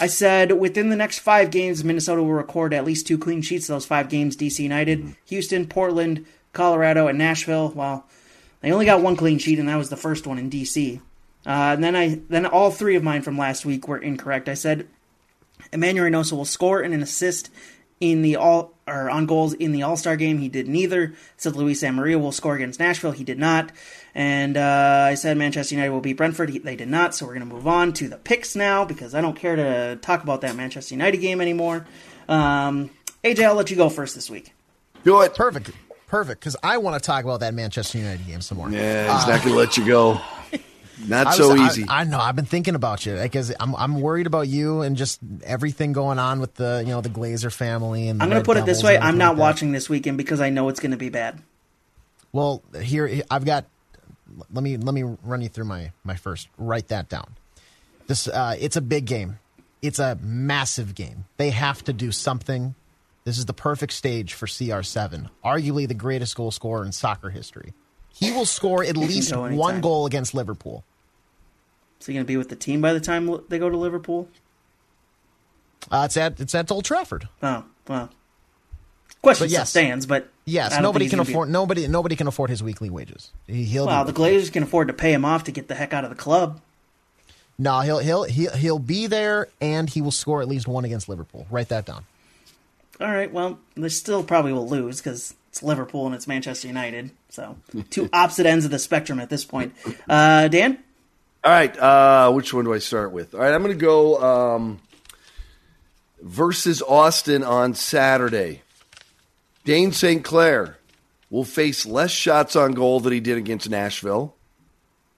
[0.00, 3.66] I said within the next five games, Minnesota will record at least two clean sheets.
[3.66, 7.72] Those five games: DC United, Houston, Portland, Colorado, and Nashville.
[7.74, 8.06] Well,
[8.60, 11.00] they only got one clean sheet, and that was the first one in DC.
[11.46, 14.48] Uh, and then I then all three of mine from last week were incorrect.
[14.48, 14.88] I said
[15.72, 17.50] Emmanuel Reynoso will score and an assist
[18.00, 20.38] in the all or on goals in the All Star game.
[20.38, 21.14] He did neither.
[21.36, 23.12] Said Luis Amarilla will score against Nashville.
[23.12, 23.70] He did not.
[24.14, 26.50] And uh, I said Manchester United will beat Brentford.
[26.50, 27.14] He, they did not.
[27.14, 29.98] So we're going to move on to the picks now because I don't care to
[30.00, 31.86] talk about that Manchester United game anymore.
[32.28, 32.90] Um,
[33.22, 34.52] AJ, I'll let you go first this week.
[35.04, 35.34] Do it.
[35.34, 35.70] Perfect.
[36.06, 36.40] Perfect.
[36.40, 38.70] Because I want to talk about that Manchester United game some more.
[38.70, 40.20] Yeah, he's not going to let you go.
[41.06, 41.84] Not I so was- I- easy.
[41.88, 42.18] I, know.
[42.18, 46.18] I've been thinking about you because I'm I'm worried about you and just everything going
[46.18, 48.20] on with the you know the Glazer family and.
[48.20, 49.40] The I'm going to put it this way: I'm not like that.
[49.40, 51.40] watching this weekend because I know it's going to be bad.
[52.32, 53.66] Well, here I've got.
[54.52, 56.48] Let me let me run you through my my first.
[56.58, 57.36] Write that down.
[58.06, 59.38] This uh, it's a big game.
[59.80, 61.26] It's a massive game.
[61.36, 62.74] They have to do something.
[63.24, 67.74] This is the perfect stage for CR7, arguably the greatest goal scorer in soccer history.
[68.14, 70.84] He will score at least go one goal against Liverpool.
[72.00, 74.28] Is he going to be with the team by the time they go to Liverpool?
[75.90, 77.28] Uh, it's at it's at Old Trafford.
[77.42, 78.10] Oh, well.
[79.22, 79.70] Question But yes.
[79.70, 83.30] stands, but Yes, nobody can gonna be- afford nobody nobody can afford his weekly wages.
[83.46, 85.92] He, he'll Well, the Glazers can afford to pay him off to get the heck
[85.92, 86.60] out of the club.
[87.58, 91.08] no, he'll he'll he'll he'll be there and he will score at least one against
[91.08, 91.46] Liverpool.
[91.50, 92.04] Write that down.
[93.00, 97.10] All right, well, they still probably will lose because it's Liverpool and it's Manchester United.
[97.28, 97.56] So,
[97.90, 99.74] two opposite ends of the spectrum at this point.
[100.08, 100.78] Uh, Dan?
[101.44, 103.34] All right, uh, which one do I start with?
[103.34, 104.80] All right, I'm going to go um,
[106.20, 108.62] versus Austin on Saturday.
[109.64, 110.24] Dayne St.
[110.24, 110.78] Clair
[111.30, 114.34] will face less shots on goal than he did against Nashville,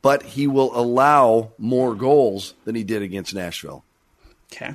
[0.03, 3.85] but he will allow more goals than he did against Nashville.
[4.53, 4.75] Okay.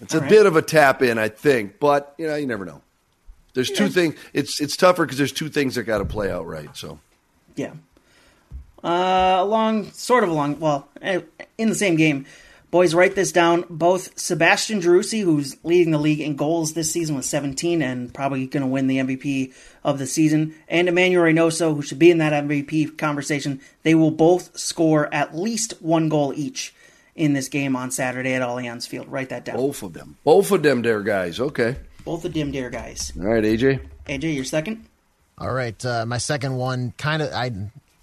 [0.00, 0.30] It's a All right.
[0.30, 2.80] bit of a tap in, I think, but you know, you never know.
[3.54, 4.14] There's two things.
[4.32, 6.74] It's it's tougher because there's two things that got to play out right.
[6.76, 6.98] So
[7.56, 7.72] Yeah.
[8.82, 11.20] Uh, along, sort of along, well, eh,
[11.58, 12.24] in the same game.
[12.70, 13.64] Boys, write this down.
[13.68, 18.46] Both Sebastian Driussi, who's leading the league in goals this season with 17 and probably
[18.46, 22.18] going to win the MVP of the season, and Emmanuel Reynoso, who should be in
[22.18, 26.72] that MVP conversation, they will both score at least one goal each
[27.16, 29.08] in this game on Saturday at Allianz Field.
[29.08, 29.56] Write that down.
[29.56, 31.40] both of them, both of them, there, guys.
[31.40, 31.76] Okay.
[32.04, 33.12] Both of them, dear guys.
[33.18, 33.80] All right, AJ.
[34.06, 34.86] AJ, your second?
[35.38, 37.50] All right, uh, my second one kind of I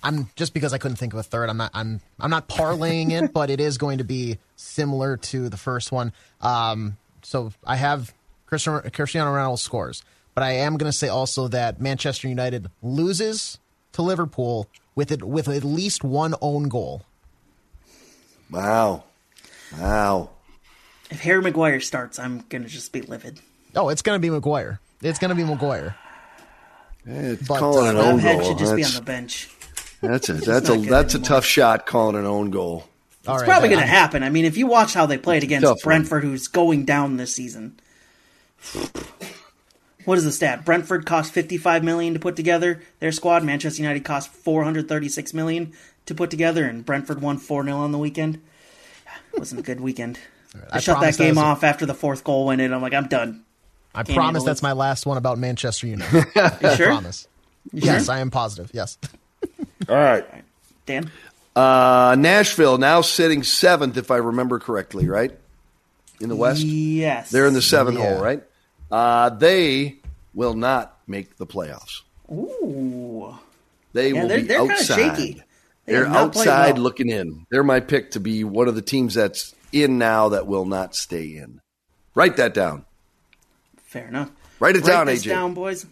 [0.03, 1.49] I'm just because I couldn't think of a third.
[1.49, 5.49] I'm not I'm I'm not parlaying it, but it is going to be similar to
[5.49, 6.13] the first one.
[6.41, 8.13] Um, so I have
[8.45, 13.59] Cristiano, Cristiano Ronaldo scores, but I am going to say also that Manchester United loses
[13.93, 17.03] to Liverpool with it with at least one own goal.
[18.49, 19.03] Wow.
[19.77, 20.29] Wow.
[21.09, 23.39] If Harry Maguire starts, I'm going to just be livid.
[23.77, 24.79] Oh, it's going to be Maguire.
[25.01, 25.95] It's going to be Maguire.
[27.05, 28.49] It's But, calling uh, an own Head goal.
[28.49, 29.49] should just be on That's, the bench.
[30.01, 32.87] that's a that's a not good that's a tough shot calling an own goal.
[33.27, 34.23] All It's right, probably going to happen.
[34.23, 35.77] I mean, if you watch how they played tough against one.
[35.83, 37.79] Brentford, who's going down this season.
[40.05, 40.63] What is the stat?
[40.63, 43.43] Brentford cost 55 million to put together their squad.
[43.43, 45.73] Manchester United cost 436 million
[46.05, 48.41] to put together, and Brentford won 4 0 on the weekend.
[49.33, 50.19] It Wasn't a good weekend.
[50.71, 52.73] I, I shut that promise that game a- off after the fourth goal went in.
[52.73, 53.43] I'm like, I'm done.
[53.97, 56.25] I Can't promise that's my last one about Manchester United.
[56.35, 56.87] You I sure?
[56.87, 57.27] promise.
[57.73, 58.69] Yes, I am positive.
[58.73, 58.97] Yes.
[59.89, 60.25] All right.
[60.85, 61.11] Dan?
[61.55, 65.31] Uh, Nashville now sitting seventh, if I remember correctly, right?
[66.19, 67.31] In the West, Yes.
[67.31, 68.13] they're in the seventh Yeah.
[68.13, 68.43] hole, right?
[68.91, 69.95] Uh, they
[70.33, 72.01] will not make the playoffs.
[72.31, 73.35] Ooh.
[73.93, 75.17] They Yeah, will they're, be they're kind of outside.
[75.17, 75.43] shaky.
[75.85, 76.83] They They're have not played outside well.
[76.83, 77.45] looking in.
[77.49, 80.95] They're my pick to be one of the teams that's in now that will not
[80.95, 81.59] stay in.
[82.13, 82.85] Write that down.
[83.97, 84.31] Fair enough.
[84.59, 85.29] Write it down, this AJ.
[85.29, 85.85] down, boys.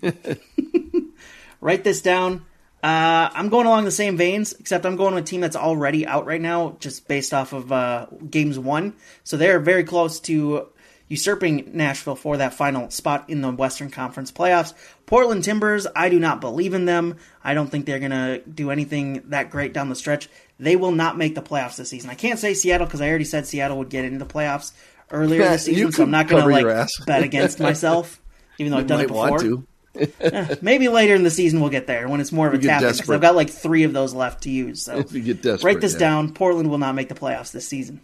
[1.60, 2.46] Write this down.
[2.82, 6.06] Uh, I'm going along the same veins, except I'm going with a team that's already
[6.06, 8.94] out right now, just based off of uh, games won.
[9.24, 10.68] So they're very close to
[11.08, 14.72] usurping Nashville for that final spot in the Western Conference playoffs.
[15.06, 17.16] Portland Timbers, I do not believe in them.
[17.42, 20.28] I don't think they're going to do anything that great down the stretch.
[20.60, 22.10] They will not make the playoffs this season.
[22.10, 24.72] I can't say Seattle because I already said Seattle would get into the playoffs
[25.10, 28.20] earlier Yeah, this you season, so I'm not going to like bet against myself,
[28.58, 29.30] even though I've done Might it before.
[29.30, 30.58] want to.
[30.62, 32.68] Maybe later in the season we'll get there when it's more of a You get
[32.68, 33.14] tap because desperate.
[33.16, 34.82] I've got like three of those left to use.
[34.82, 35.98] So If you get desperate, write this yeah.
[35.98, 36.34] down.
[36.34, 38.00] Portland will not make the playoffs this season.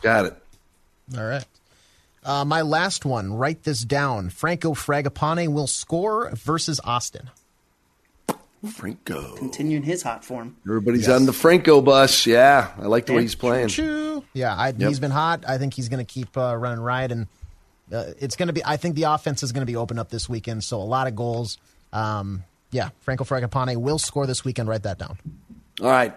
[0.00, 0.36] Got it.
[1.16, 1.44] All right.
[2.24, 3.34] Uh, my last one.
[3.34, 4.30] Write this down.
[4.30, 7.28] Franco Fragapane will score versus Austin.
[8.64, 9.34] Franco.
[9.36, 10.56] Continuing his hot form.
[10.66, 11.16] Everybody's Yes.
[11.20, 12.26] on the Franco bus.
[12.26, 13.68] Yeah, I like the way he's playing.
[13.68, 14.24] Choo.
[14.32, 15.44] Yeah, I, he's been hot.
[15.46, 17.26] I think he's going to keep uh, running right, and
[17.92, 18.64] uh, it's going to be.
[18.64, 21.06] I think the offense is going to be open up this weekend, so a lot
[21.06, 21.58] of goals.
[21.92, 24.68] Um, yeah, Franco Fragapane will score this weekend.
[24.68, 25.18] Write that down.
[25.80, 26.14] All right.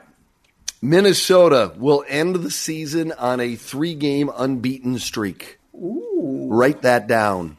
[0.82, 5.58] Minnesota will end the season on a three game unbeaten streak.
[5.76, 7.58] Ooh, Write that down.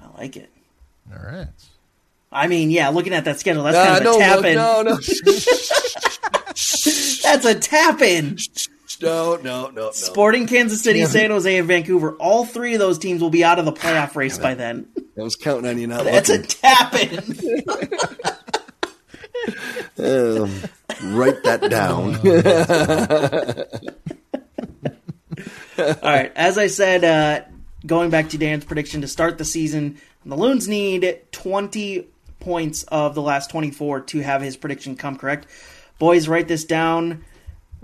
[0.00, 0.48] I like it.
[1.12, 1.48] All right.
[2.32, 4.54] I mean, yeah, looking at that schedule, that's Uh, kind of no, a tap in.
[4.54, 4.96] no, no,
[7.22, 8.38] That's a tap in.
[9.00, 9.90] no, no, no, no.
[9.92, 12.14] Sporting Kansas City, San Jose, and Vancouver.
[12.16, 14.88] All three of those teams will be out of the playoff race by then.
[15.18, 17.18] I was counting on you not That's a tap in.
[19.98, 20.50] Um,
[21.14, 22.16] write that down.
[25.78, 26.32] All right.
[26.36, 27.42] As I said, uh,
[27.86, 32.06] going back to Dan's prediction to start the season, the Loons need 20
[32.42, 35.46] points of the last 24 to have his prediction come correct.
[35.98, 37.24] Boys, write this down.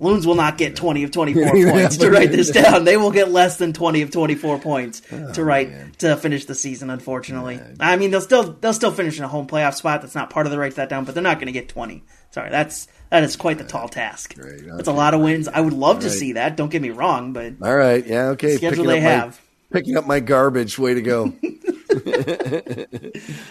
[0.01, 2.85] Loons will not get 20 of 24 points to write this down.
[2.85, 6.55] They will get less than 20 of 24 points Oh, to write to finish the
[6.55, 6.89] season.
[6.89, 10.03] Unfortunately, I mean they'll still they'll still finish in a home playoff spot.
[10.03, 12.05] That's not part of the write that down, but they're not going to get 20.
[12.31, 14.35] Sorry, that's that is quite the tall task.
[14.39, 15.49] Right, That's a lot of wins.
[15.49, 16.15] I would love to Right.
[16.17, 16.57] see that.
[16.57, 18.07] Don't get me wrong, but All right.
[18.07, 18.27] Yeah.
[18.29, 18.55] Okay.
[18.57, 19.41] Schedule Picking they up my- have.
[19.73, 20.79] picking up my garbage.
[20.79, 21.33] Way to go.
[21.89, 22.89] the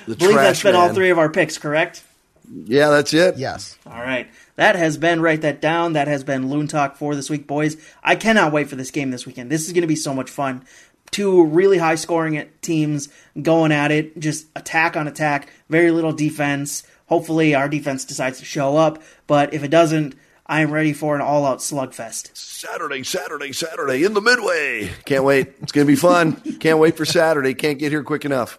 [0.08, 2.04] I believe that's trash been all three of our picks, correct?
[2.50, 3.38] Yeah, that's it.
[3.38, 3.78] Yes.
[3.86, 4.30] All right.
[4.56, 5.94] That has been Write That Down.
[5.94, 7.78] That has been Loon Talk for this week, boys.
[8.04, 9.52] I cannot wait for this game this weekend.
[9.52, 10.66] This is going to be so much fun.
[11.12, 13.10] Two really high scoring teams
[13.42, 16.84] going at it, just attack on attack, very little defense.
[17.08, 20.16] Hopefully, our defense decides to show up, but if it doesn't,
[20.50, 22.36] I am ready for an all out slugfest.
[22.38, 24.90] Saturday, Saturday, Saturday in the midway.
[25.06, 25.50] Can't wait.
[25.62, 26.34] It's going to be fun.
[26.60, 27.54] Can't wait for Saturday.
[27.54, 28.58] Can't get here quick enough.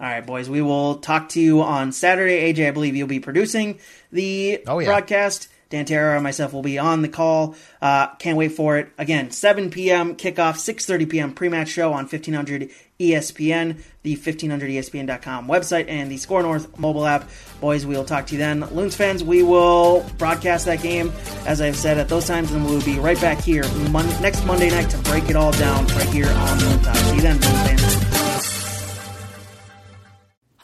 [0.00, 0.48] All right, boys.
[0.48, 2.52] We will talk to you on Saturday.
[2.52, 3.80] AJ, I believe you'll be producing
[4.12, 4.86] the Oh, yeah.
[4.86, 5.48] broadcast.
[5.70, 7.54] Dan Terra and myself will be on the call.
[7.80, 8.90] Uh, can't wait for it.
[8.96, 10.16] Again, 7 p.m.
[10.16, 11.34] kickoff, 6.30 p.m.
[11.34, 17.28] pre-match show on 1500 ESPN, the E 1500ESPN.com website, and the Score North mobile app.
[17.60, 18.60] Boys, we will talk to you then.
[18.74, 21.12] Loons fans, we will broadcast that game,
[21.46, 24.70] as I've said at those times, and we'll be right back here mon- next Monday
[24.70, 26.96] night to break it all down right here on Loon Talk.
[26.96, 28.07] See you then, Loons fans.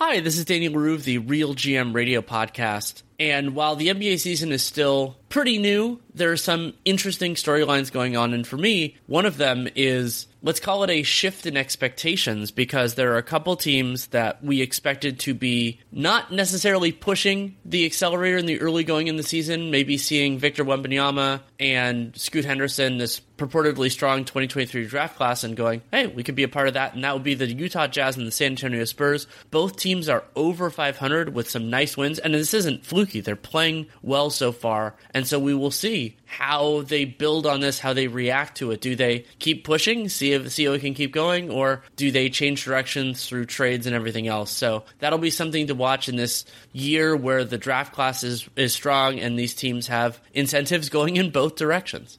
[0.07, 3.03] Hi, this is Danny Leroux of the Real GM Radio Podcast.
[3.19, 8.17] And while the NBA season is still pretty new, there are some interesting storylines going
[8.17, 8.33] on.
[8.33, 12.95] And for me, one of them is let's call it a shift in expectations because
[12.95, 18.37] there are a couple teams that we expected to be not necessarily pushing the accelerator
[18.37, 23.21] in the early going in the season, maybe seeing Victor Wembanyama and Scoot Henderson, this
[23.39, 26.95] purportedly strong 2023 draft class, and going, hey, we could be a part of that.
[26.95, 29.27] And that would be the Utah Jazz and the San Antonio Spurs.
[29.51, 32.19] Both teams are over 500 with some nice wins.
[32.19, 34.95] And this isn't fluky, they're playing well so far.
[35.25, 38.83] And so we will see how they build on this, how they react to it.
[38.83, 42.29] Do they keep pushing, see if see if it can keep going, or do they
[42.29, 44.51] change directions through trades and everything else?
[44.51, 46.45] So that'll be something to watch in this
[46.75, 51.31] year where the draft class is, is strong and these teams have incentives going in
[51.31, 52.19] both directions.